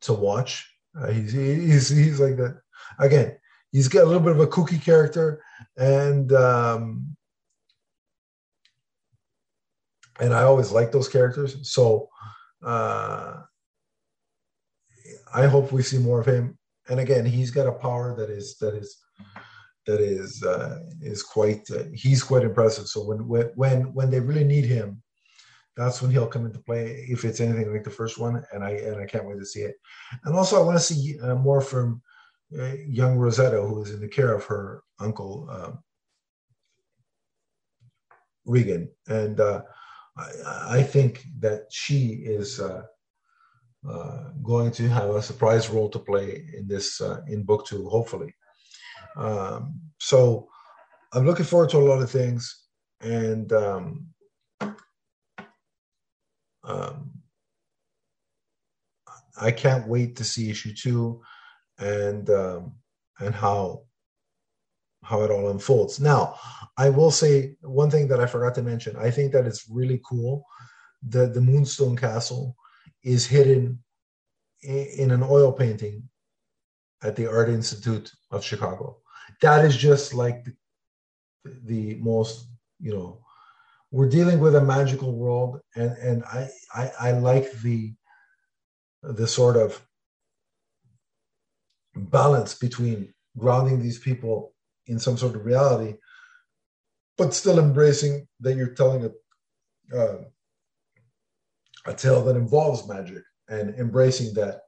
to 0.01 0.13
watch. 0.13 0.69
Uh, 0.99 1.07
he's, 1.07 1.31
he's 1.31 1.89
he's 1.89 2.19
like 2.19 2.37
that 2.37 2.59
again. 2.99 3.37
He's 3.71 3.87
got 3.87 4.03
a 4.03 4.05
little 4.05 4.21
bit 4.21 4.33
of 4.33 4.39
a 4.39 4.47
kooky 4.47 4.81
character, 4.81 5.41
and 5.77 6.31
um, 6.33 7.15
and 10.19 10.33
I 10.33 10.43
always 10.43 10.71
like 10.71 10.91
those 10.91 11.09
characters. 11.09 11.57
So 11.71 12.09
uh, 12.63 13.41
I 15.33 15.47
hope 15.47 15.71
we 15.71 15.81
see 15.81 15.97
more 15.97 16.19
of 16.19 16.27
him. 16.27 16.57
And 16.89 16.99
again, 16.99 17.25
he's 17.25 17.51
got 17.51 17.67
a 17.67 17.71
power 17.71 18.15
that 18.15 18.29
is 18.29 18.57
that 18.57 18.75
is 18.75 18.97
that 19.85 19.99
is 19.99 20.43
uh, 20.43 20.79
is 21.01 21.23
quite 21.23 21.69
uh, 21.71 21.83
he's 21.93 22.23
quite 22.23 22.43
impressive. 22.43 22.87
So 22.87 23.03
when 23.03 23.19
when 23.55 23.93
when 23.93 24.09
they 24.09 24.19
really 24.19 24.43
need 24.43 24.65
him, 24.65 25.01
that's 25.75 26.01
when 26.01 26.11
he'll 26.11 26.27
come 26.27 26.45
into 26.45 26.59
play. 26.59 27.05
If 27.09 27.25
it's 27.25 27.39
anything 27.39 27.71
like 27.71 27.83
the 27.83 27.89
first 27.89 28.19
one, 28.19 28.43
and 28.53 28.63
I 28.63 28.71
and 28.71 28.97
I 28.97 29.05
can't 29.05 29.25
wait 29.25 29.39
to 29.39 29.45
see 29.45 29.61
it. 29.61 29.75
And 30.23 30.35
also, 30.35 30.61
I 30.61 30.65
want 30.65 30.77
to 30.77 30.83
see 30.83 31.19
uh, 31.19 31.35
more 31.35 31.61
from 31.61 32.01
uh, 32.57 32.73
young 32.85 33.17
Rosetta, 33.17 33.61
who 33.61 33.81
is 33.81 33.91
in 33.91 34.01
the 34.01 34.07
care 34.07 34.33
of 34.33 34.45
her 34.45 34.83
uncle 34.99 35.47
um, 35.49 35.79
Regan, 38.45 38.89
and 39.07 39.39
uh, 39.39 39.63
I, 40.17 40.79
I, 40.79 40.83
think 40.83 41.25
that 41.39 41.63
she 41.71 42.07
is. 42.25 42.61
Uh, 43.89 44.29
going 44.41 44.71
to 44.71 44.87
have 44.87 45.09
a 45.09 45.21
surprise 45.21 45.69
role 45.69 45.89
to 45.89 45.99
play 45.99 46.45
in 46.57 46.67
this 46.67 47.01
in 47.27 47.43
book 47.43 47.65
two, 47.65 47.89
hopefully. 47.89 48.33
Um, 49.17 49.81
so 49.99 50.47
I'm 51.11 51.25
looking 51.25 51.45
forward 51.45 51.69
to 51.71 51.77
a 51.77 51.89
lot 51.89 52.01
of 52.01 52.09
things, 52.09 52.63
and 53.01 53.51
um, 53.51 54.07
um, 56.63 57.11
I 59.39 59.51
can't 59.51 59.87
wait 59.87 60.15
to 60.17 60.23
see 60.23 60.49
issue 60.49 60.73
two, 60.73 61.21
and 61.77 62.29
um, 62.29 62.75
and 63.19 63.35
how 63.35 63.83
how 65.03 65.21
it 65.23 65.31
all 65.31 65.49
unfolds. 65.49 65.99
Now, 65.99 66.35
I 66.77 66.89
will 66.89 67.11
say 67.11 67.55
one 67.61 67.91
thing 67.91 68.07
that 68.07 68.21
I 68.21 68.25
forgot 68.25 68.55
to 68.55 68.61
mention. 68.63 68.95
I 68.95 69.11
think 69.11 69.33
that 69.33 69.45
it's 69.45 69.69
really 69.69 70.01
cool 70.05 70.45
that 71.09 71.33
the 71.33 71.41
Moonstone 71.41 71.97
Castle 71.97 72.55
is 73.03 73.25
hidden 73.25 73.83
in 74.61 75.11
an 75.11 75.23
oil 75.23 75.51
painting 75.51 76.09
at 77.03 77.15
the 77.15 77.27
Art 77.27 77.49
Institute 77.49 78.11
of 78.31 78.43
Chicago. 78.43 78.97
That 79.41 79.65
is 79.65 79.75
just 79.75 80.13
like 80.13 80.45
the, 80.45 80.53
the 81.65 81.95
most 81.95 82.47
you 82.79 82.93
know 82.93 83.19
we're 83.91 84.09
dealing 84.09 84.39
with 84.39 84.55
a 84.55 84.61
magical 84.61 85.13
world, 85.13 85.59
and 85.75 85.91
and 85.97 86.23
I 86.25 86.49
I, 86.73 86.91
I 86.99 87.11
like 87.11 87.51
the 87.61 87.93
the 89.03 89.27
sort 89.27 89.57
of 89.57 89.81
balance 91.95 92.55
between 92.55 93.13
grounding 93.37 93.81
these 93.81 93.99
people 93.99 94.53
in 94.87 94.99
some 94.99 95.17
sort 95.17 95.35
of 95.35 95.45
reality, 95.45 95.95
but 97.17 97.33
still 97.33 97.59
embracing 97.59 98.27
that 98.39 98.55
you're 98.55 98.73
telling 98.73 99.05
a 99.05 99.11
uh, 99.95 100.23
a 101.85 101.93
tale 101.93 102.23
that 102.23 102.35
involves 102.35 102.87
magic 102.87 103.23
and 103.49 103.75
embracing 103.75 104.33
that 104.33 104.61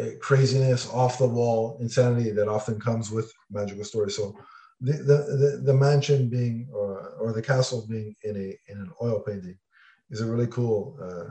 uh, 0.00 0.10
craziness, 0.20 0.88
off 0.90 1.18
the 1.18 1.26
wall 1.26 1.78
insanity 1.80 2.30
that 2.30 2.48
often 2.48 2.78
comes 2.78 3.10
with 3.10 3.32
magical 3.50 3.84
stories. 3.84 4.16
So 4.16 4.36
the 4.80 4.92
the, 4.92 5.16
the, 5.36 5.62
the 5.64 5.74
mansion 5.74 6.28
being 6.28 6.68
or, 6.72 7.14
or 7.20 7.32
the 7.32 7.42
castle 7.42 7.86
being 7.88 8.14
in 8.24 8.36
a 8.36 8.58
in 8.70 8.78
an 8.78 8.90
oil 9.02 9.20
painting 9.20 9.58
is 10.10 10.20
a 10.20 10.26
really 10.26 10.46
cool 10.48 10.98
uh, 11.02 11.30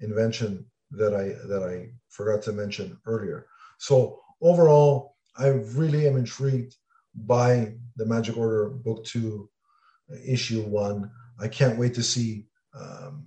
invention 0.00 0.64
that 0.92 1.14
I 1.14 1.34
that 1.48 1.62
I 1.62 1.90
forgot 2.08 2.42
to 2.42 2.52
mention 2.52 2.98
earlier. 3.06 3.46
So 3.78 4.20
overall, 4.40 5.16
I 5.36 5.48
really 5.48 6.06
am 6.08 6.16
intrigued 6.16 6.74
by 7.14 7.74
the 7.96 8.06
Magic 8.06 8.36
Order 8.36 8.70
Book 8.70 9.04
Two, 9.04 9.50
Issue 10.26 10.62
One. 10.62 11.10
I 11.38 11.48
can't 11.48 11.78
wait 11.78 11.94
to 11.94 12.02
see 12.02 12.46
um, 12.74 13.24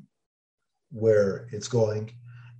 where 0.91 1.47
it's 1.51 1.67
going. 1.67 2.11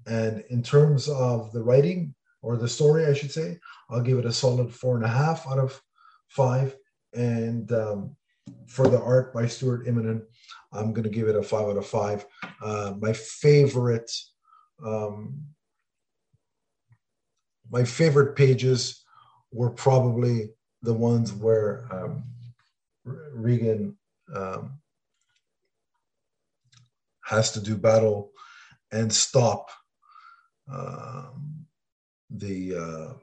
And 0.07 0.43
in 0.49 0.63
terms 0.63 1.07
of 1.09 1.51
the 1.51 1.61
writing 1.61 2.13
or 2.41 2.57
the 2.57 2.67
story, 2.67 3.05
I 3.05 3.13
should 3.13 3.31
say, 3.31 3.59
I'll 3.89 4.01
give 4.01 4.17
it 4.17 4.25
a 4.25 4.33
solid 4.33 4.73
four 4.73 4.95
and 4.95 5.05
a 5.05 5.09
half 5.09 5.47
out 5.47 5.59
of 5.59 5.81
five. 6.29 6.75
And 7.13 7.71
um, 7.71 8.15
for 8.67 8.87
the 8.87 9.01
art 9.01 9.33
by 9.33 9.47
Stuart 9.47 9.87
Immonen, 9.87 10.21
I'm 10.71 10.93
going 10.93 11.03
to 11.03 11.09
give 11.09 11.27
it 11.27 11.35
a 11.35 11.43
five 11.43 11.67
out 11.67 11.77
of 11.77 11.85
five. 11.85 12.25
Uh, 12.61 12.93
my 12.99 13.13
favorite, 13.13 14.11
um, 14.85 15.43
my 17.69 17.83
favorite 17.83 18.35
pages 18.35 19.03
were 19.51 19.69
probably 19.69 20.49
the 20.81 20.93
ones 20.93 21.33
where 21.33 21.87
um, 21.91 22.23
Regan 23.03 23.97
um, 24.35 24.78
has 27.29 27.51
to 27.51 27.61
do 27.61 27.77
battle 27.77 28.31
and 28.91 29.13
stop 29.13 29.69
um, 30.71 31.65
the 32.29 32.75
uh, 32.75 33.13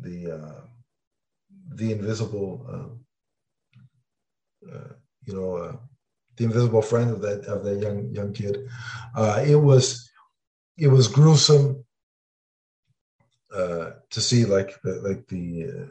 the 0.00 0.32
uh, 0.32 0.60
the 1.74 1.92
invisible 1.92 2.66
uh, 2.72 2.88
uh 4.72 4.92
you 5.24 5.34
know 5.34 5.56
uh, 5.56 5.76
the 6.36 6.44
invisible 6.44 6.82
friend 6.82 7.10
of 7.10 7.20
that 7.20 7.44
of 7.46 7.64
that 7.64 7.78
young 7.78 8.10
young 8.12 8.32
kid. 8.32 8.68
Uh, 9.16 9.42
it 9.46 9.56
was 9.56 10.10
it 10.76 10.88
was 10.88 11.08
gruesome 11.08 11.84
to 14.10 14.20
see 14.20 14.44
like 14.44 14.74
like 14.84 15.26
the, 15.28 15.88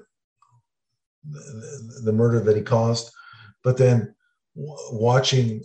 the, 1.24 2.02
the 2.04 2.12
murder 2.12 2.42
that 2.42 2.58
he 2.58 2.62
caused, 2.62 3.12
but 3.64 3.78
then 3.78 4.14
watching 4.56 5.64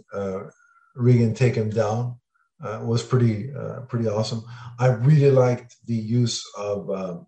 Regan 0.99 1.33
take 1.33 1.55
him 1.55 1.71
down 1.71 2.17
uh, 2.63 2.81
was 2.83 3.03
pretty 3.03 3.53
uh, 3.55 3.81
pretty 3.83 4.09
awesome. 4.09 4.43
I 4.79 4.89
really 4.89 5.31
liked 5.31 5.77
the 5.87 5.95
use 5.95 6.45
of 6.57 6.91
um, 6.91 7.27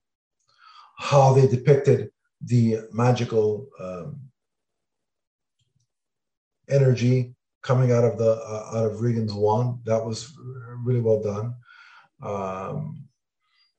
how 0.99 1.33
they 1.33 1.47
depicted 1.47 2.11
the 2.45 2.81
magical 2.93 3.68
um, 3.79 4.21
energy 6.68 7.35
coming 7.62 7.93
out 7.93 8.05
of 8.05 8.18
the 8.18 8.33
uh, 8.33 8.71
out 8.75 8.87
of 8.91 9.01
Regan's 9.01 9.33
wand. 9.33 9.79
That 9.85 10.05
was 10.05 10.33
really 10.85 11.01
well 11.01 11.23
done. 11.23 11.55
Um, 12.23 13.05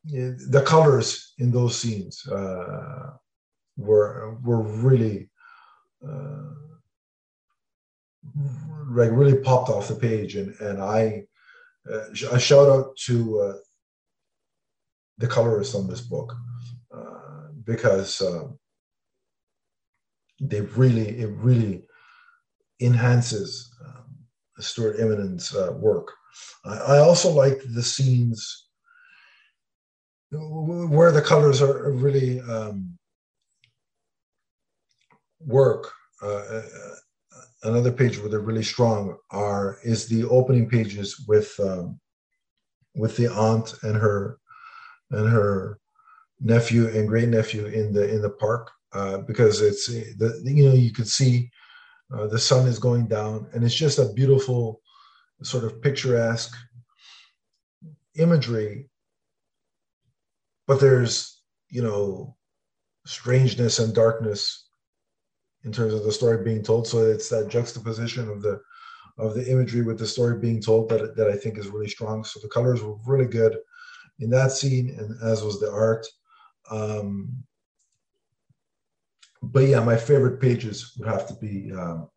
the 0.04 0.64
colors 0.66 1.34
in 1.38 1.52
those 1.52 1.78
scenes 1.78 2.26
uh, 2.28 3.12
were 3.78 4.38
were 4.42 4.62
really 4.62 5.30
uh, 6.08 6.54
like 8.96 9.12
really 9.12 9.38
popped 9.38 9.70
off 9.70 9.88
the 9.88 9.96
page, 9.96 10.36
and 10.36 10.54
and 10.60 10.82
I 10.82 11.24
uh, 11.92 12.14
shout 12.14 12.70
out 12.70 12.96
to 13.06 13.40
uh, 13.40 13.58
the 15.18 15.28
colorist 15.28 15.76
on 15.76 15.88
this 15.88 16.02
book 16.02 16.34
uh, 16.94 17.48
because 17.64 18.22
um, 18.22 18.60
they 20.40 20.62
really 20.62 21.10
it 21.20 21.30
really 21.38 21.88
enhances 22.80 23.74
um, 23.86 24.16
Stuart 24.60 25.00
Immonen's 25.00 25.56
uh, 25.56 25.74
work. 25.74 26.12
I, 26.66 26.78
I 26.78 26.98
also 27.00 27.30
like 27.30 27.62
the 27.74 27.84
scenes 27.84 28.68
where 30.32 31.12
the 31.12 31.22
colors 31.22 31.62
are 31.62 31.92
really 31.92 32.40
um, 32.42 32.98
work. 35.40 35.92
Uh, 36.22 36.62
another 37.64 37.92
page 37.92 38.18
where 38.20 38.30
they're 38.30 38.40
really 38.40 38.64
strong 38.64 39.18
are 39.30 39.78
is 39.84 40.08
the 40.08 40.24
opening 40.26 40.70
pages 40.70 41.24
with 41.28 41.60
um, 41.60 42.00
with 42.96 43.16
the 43.18 43.28
aunt 43.28 43.74
and 43.84 43.96
her 43.96 44.38
and 45.12 45.30
her 45.30 45.80
nephew 46.40 46.88
and 46.88 47.08
great 47.08 47.30
nephew 47.30 47.66
in 47.66 47.94
the 47.94 48.10
in 48.10 48.22
the 48.22 48.30
park 48.30 48.72
uh, 48.94 49.20
because 49.20 49.62
it's 49.62 49.88
the 49.88 50.42
you 50.44 50.68
know 50.68 50.76
you 50.76 50.92
could 50.92 51.08
see 51.08 51.50
uh, 52.14 52.28
the 52.28 52.40
sun 52.40 52.68
is 52.68 52.80
going 52.80 53.08
down 53.08 53.48
and 53.54 53.64
it's 53.64 53.76
just 53.76 54.00
a 54.00 54.14
beautiful 54.14 54.82
sort 55.44 55.64
of 55.64 55.82
picturesque 55.82 56.56
imagery. 58.16 58.90
But 60.68 60.80
there's 60.80 61.42
you 61.70 61.82
know 61.82 62.36
strangeness 63.06 63.80
and 63.80 63.94
darkness 63.94 64.68
in 65.64 65.72
terms 65.72 65.94
of 65.94 66.04
the 66.04 66.12
story 66.12 66.44
being 66.44 66.64
told. 66.64 66.88
So 66.88 67.00
it's 67.00 67.30
that 67.30 67.50
juxtaposition 67.50 68.30
of 68.30 68.42
the 68.42 68.62
of 69.18 69.36
the 69.36 69.50
imagery 69.52 69.84
with 69.84 70.00
the 70.00 70.08
story 70.08 70.40
being 70.40 70.62
told 70.62 70.90
that 70.90 71.16
that 71.16 71.30
I 71.30 71.36
think 71.36 71.58
is 71.58 71.68
really 71.68 71.90
strong. 71.90 72.24
So 72.24 72.40
the 72.40 72.50
colors 72.50 72.82
were 72.82 72.96
really 73.06 73.28
good 73.28 73.58
in 74.20 74.30
that 74.32 74.52
scene, 74.52 74.96
and 74.98 75.16
as 75.24 75.44
was 75.44 75.60
the 75.60 75.72
art. 75.72 76.06
Um, 76.70 77.44
but 79.44 79.62
yeah, 79.62 79.84
my 79.84 79.98
favorite 79.98 80.40
pages 80.40 80.94
would 80.98 81.08
have 81.08 81.28
to 81.28 81.34
be 81.34 81.72
um, 81.72 82.10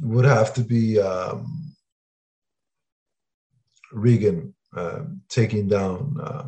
would 0.00 0.24
have 0.24 0.54
to 0.54 0.60
be 0.62 1.00
um, 1.00 1.74
Regan 3.92 4.54
uh, 4.76 5.04
taking 5.28 5.66
down 5.66 6.16
uh, 6.22 6.46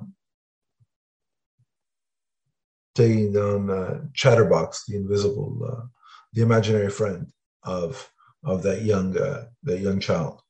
taking 2.95 3.33
down 3.33 3.71
uh, 3.71 4.01
Chatterbox, 4.15 4.85
the 4.87 4.97
invisible, 4.97 5.59
uh, 5.71 5.87
the 6.33 6.43
imaginary 6.43 6.91
friend 6.91 7.27
of 7.65 8.11
of 8.45 8.63
that 8.63 8.83
young 8.83 9.17
uh, 9.17 9.47
that 9.65 9.81
young 9.81 10.01
child. 10.01 10.41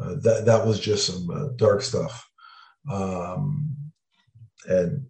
Uh, 0.00 0.14
that 0.20 0.44
that 0.44 0.66
was 0.66 0.78
just 0.78 1.06
some 1.06 1.30
uh, 1.30 1.48
dark 1.56 1.80
stuff, 1.80 2.28
um, 2.90 3.74
and 4.66 5.06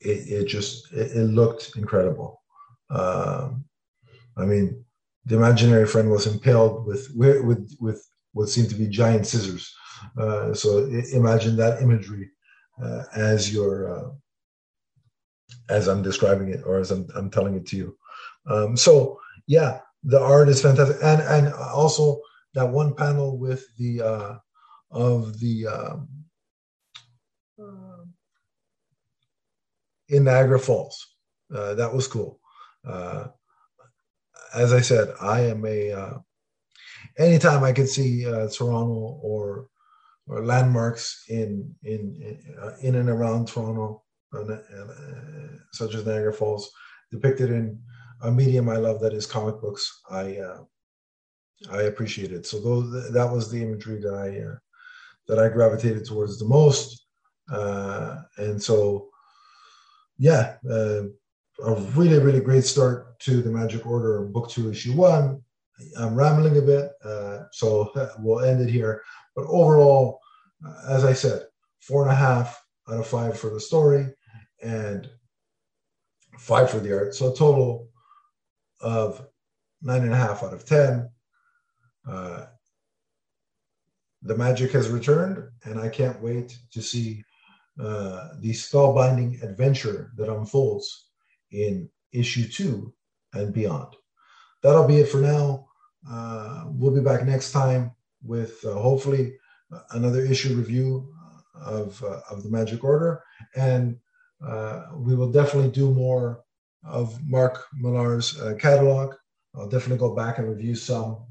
it, 0.00 0.28
it 0.28 0.44
just 0.46 0.90
it, 0.92 1.12
it, 1.12 1.24
looked 1.24 1.76
incredible. 1.76 2.40
Um, 2.88 3.64
I 4.38 4.46
mean, 4.46 4.84
the 5.26 5.36
imaginary 5.36 5.86
friend 5.86 6.10
was 6.10 6.26
impaled 6.26 6.86
with 6.86 7.10
with 7.14 7.76
with 7.78 8.02
what 8.32 8.48
seemed 8.48 8.70
to 8.70 8.74
be 8.74 8.86
giant 8.86 9.26
scissors. 9.26 9.74
Uh, 10.18 10.54
so 10.54 10.86
imagine 11.12 11.56
that 11.56 11.82
imagery 11.82 12.30
as 13.14 13.52
your 13.52 14.16
as 15.68 15.88
I'm 15.88 16.02
describing 16.02 16.48
it 16.48 16.62
or 16.66 16.78
as 16.78 16.90
I'm, 16.90 17.06
I'm 17.14 17.30
telling 17.30 17.54
it 17.54 17.66
to 17.68 17.76
you. 17.76 17.96
Um, 18.46 18.76
so 18.76 19.18
yeah, 19.46 19.80
the 20.04 20.20
art 20.20 20.48
is 20.48 20.62
fantastic, 20.62 20.96
and 21.02 21.22
and 21.22 21.54
also 21.54 22.20
that 22.54 22.68
one 22.68 22.94
panel 22.94 23.38
with 23.38 23.64
the 23.78 24.02
uh, 24.02 24.34
of 24.90 25.38
the 25.38 25.66
um, 25.66 26.08
uh, 27.60 28.04
in 30.08 30.24
Niagara 30.24 30.58
Falls. 30.58 31.14
Uh, 31.54 31.74
that 31.74 31.92
was 31.92 32.06
cool. 32.06 32.40
Uh, 32.86 33.28
as 34.54 34.72
I 34.72 34.80
said, 34.80 35.14
I 35.20 35.40
am 35.42 35.64
a 35.64 35.92
uh, 35.92 36.18
anytime 37.18 37.62
I 37.64 37.72
can 37.72 37.86
see 37.86 38.26
uh, 38.26 38.48
Toronto 38.48 39.20
or 39.22 39.68
or 40.26 40.44
landmarks 40.44 41.24
in 41.28 41.74
in 41.82 42.16
in, 42.20 42.56
uh, 42.60 42.76
in 42.82 42.94
and 42.96 43.08
around 43.08 43.48
Toronto 43.48 44.02
such 45.72 45.94
as 45.94 46.06
Niagara 46.06 46.32
Falls, 46.32 46.70
depicted 47.10 47.50
in 47.50 47.78
a 48.22 48.30
medium 48.30 48.68
I 48.68 48.76
love 48.76 49.00
that 49.00 49.12
is 49.12 49.26
comic 49.26 49.60
books. 49.60 50.02
I 50.10 50.38
uh, 50.38 50.60
I 51.70 51.82
appreciate 51.82 52.32
it. 52.32 52.46
So 52.46 52.60
those, 52.60 53.12
that 53.12 53.30
was 53.30 53.50
the 53.50 53.62
imagery 53.62 54.00
that 54.00 54.14
I 54.14 54.50
uh, 54.50 54.56
that 55.28 55.38
I 55.38 55.48
gravitated 55.48 56.04
towards 56.04 56.38
the 56.38 56.44
most, 56.44 57.06
uh, 57.52 58.22
and 58.38 58.62
so 58.62 59.08
yeah, 60.18 60.56
uh, 60.68 61.04
a 61.64 61.74
really 61.94 62.18
really 62.18 62.40
great 62.40 62.64
start 62.64 63.18
to 63.20 63.42
the 63.42 63.50
Magic 63.50 63.86
Order 63.86 64.22
Book 64.22 64.48
Two 64.48 64.70
Issue 64.70 64.94
One. 64.94 65.42
I'm 65.98 66.14
rambling 66.14 66.58
a 66.58 66.62
bit, 66.62 66.92
uh, 67.04 67.44
so 67.50 67.92
we'll 68.18 68.44
end 68.44 68.60
it 68.60 68.70
here. 68.70 69.02
But 69.34 69.46
overall, 69.48 70.20
uh, 70.64 70.94
as 70.94 71.04
I 71.04 71.12
said, 71.12 71.42
four 71.80 72.02
and 72.02 72.12
a 72.12 72.14
half 72.14 72.62
out 72.88 73.00
of 73.00 73.06
five 73.06 73.38
for 73.38 73.50
the 73.50 73.60
story 73.60 74.06
and 74.62 75.10
five 76.38 76.70
for 76.70 76.78
the 76.78 76.92
art. 76.92 77.14
So 77.14 77.32
a 77.32 77.36
total 77.36 77.88
of 78.80 79.26
nine 79.82 80.02
and 80.02 80.12
a 80.12 80.16
half 80.16 80.42
out 80.42 80.54
of 80.54 80.64
10. 80.64 81.10
Uh, 82.08 82.46
the 84.22 84.36
magic 84.36 84.70
has 84.72 84.88
returned, 84.88 85.42
and 85.64 85.80
I 85.80 85.88
can't 85.88 86.20
wait 86.22 86.56
to 86.72 86.80
see 86.80 87.24
uh, 87.80 88.28
the 88.38 88.52
spellbinding 88.52 89.42
adventure 89.42 90.12
that 90.16 90.32
unfolds 90.32 91.08
in 91.50 91.88
issue 92.12 92.48
two 92.48 92.94
and 93.32 93.52
beyond. 93.52 93.96
That'll 94.62 94.86
be 94.86 94.98
it 94.98 95.08
for 95.08 95.20
now. 95.20 95.66
Uh, 96.08 96.64
we'll 96.66 96.94
be 96.94 97.00
back 97.00 97.24
next 97.24 97.52
time 97.52 97.92
with 98.22 98.64
uh, 98.64 98.74
hopefully 98.74 99.34
another 99.90 100.20
issue 100.24 100.54
review 100.54 101.12
of, 101.54 102.02
uh, 102.04 102.20
of 102.30 102.42
the 102.42 102.50
Magic 102.50 102.84
Order, 102.84 103.22
and 103.56 103.98
uh, 104.46 104.86
we 104.96 105.14
will 105.14 105.30
definitely 105.30 105.70
do 105.70 105.92
more 105.92 106.42
of 106.84 107.18
Mark 107.24 107.66
Millar's 107.74 108.40
uh, 108.40 108.54
catalog. 108.58 109.14
I'll 109.54 109.68
definitely 109.68 109.98
go 109.98 110.14
back 110.14 110.38
and 110.38 110.48
review 110.48 110.74
some 110.74 111.26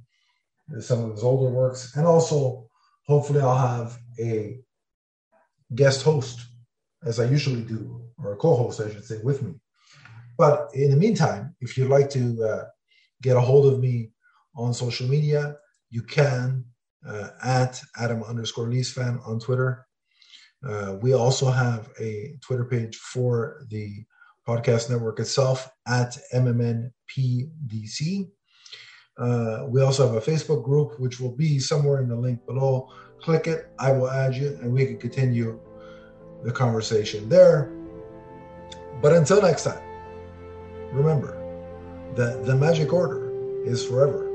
some 0.79 1.03
of 1.03 1.11
his 1.11 1.23
older 1.23 1.49
works, 1.49 1.95
and 1.97 2.05
also 2.05 2.69
hopefully 3.05 3.41
I'll 3.41 3.57
have 3.57 3.99
a 4.19 4.59
guest 5.75 6.03
host, 6.03 6.39
as 7.03 7.19
I 7.19 7.25
usually 7.25 7.61
do, 7.61 8.01
or 8.17 8.33
a 8.33 8.37
co-host, 8.37 8.79
I 8.79 8.89
should 8.89 9.03
say, 9.03 9.17
with 9.23 9.41
me. 9.41 9.55
But 10.37 10.69
in 10.73 10.91
the 10.91 10.97
meantime, 10.97 11.55
if 11.59 11.77
you'd 11.77 11.89
like 11.89 12.09
to 12.11 12.43
uh, 12.43 12.63
get 13.21 13.37
a 13.37 13.41
hold 13.41 13.71
of 13.71 13.79
me 13.79 14.11
on 14.55 14.73
social 14.73 15.07
media, 15.07 15.57
you 15.89 16.03
can 16.03 16.65
uh, 17.05 17.29
at 17.43 17.81
Adam 17.97 18.23
underscore 18.23 18.67
Leafs 18.67 18.91
fan 18.91 19.19
on 19.25 19.39
Twitter. 19.39 19.85
Uh, 20.67 20.97
we 21.01 21.13
also 21.13 21.49
have 21.49 21.89
a 21.99 22.35
Twitter 22.41 22.65
page 22.65 22.95
for 22.97 23.65
the 23.69 24.03
podcast 24.47 24.89
network 24.89 25.19
itself 25.19 25.69
at 25.87 26.17
MMNPDC. 26.33 28.29
Uh, 29.17 29.65
we 29.67 29.81
also 29.81 30.05
have 30.07 30.15
a 30.15 30.31
Facebook 30.31 30.63
group, 30.63 30.99
which 30.99 31.19
will 31.19 31.35
be 31.35 31.59
somewhere 31.59 32.01
in 32.01 32.07
the 32.07 32.15
link 32.15 32.45
below. 32.45 32.89
Click 33.21 33.47
it, 33.47 33.71
I 33.77 33.91
will 33.91 34.09
add 34.09 34.35
you, 34.35 34.57
and 34.61 34.71
we 34.71 34.85
can 34.85 34.97
continue 34.97 35.59
the 36.43 36.51
conversation 36.51 37.29
there. 37.29 37.71
But 39.01 39.13
until 39.13 39.41
next 39.41 39.63
time, 39.63 39.81
remember 40.91 41.37
that 42.15 42.45
the 42.45 42.55
magic 42.55 42.93
order 42.93 43.63
is 43.63 43.85
forever, 43.85 44.27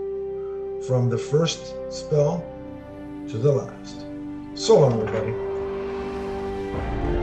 from 0.87 1.09
the 1.09 1.19
first 1.19 1.75
spell 1.93 2.45
to 3.29 3.39
the 3.39 3.53
last. 3.53 4.07
So 4.55 4.81
long, 4.81 5.01
everybody. 5.01 5.46
了。 6.77 7.16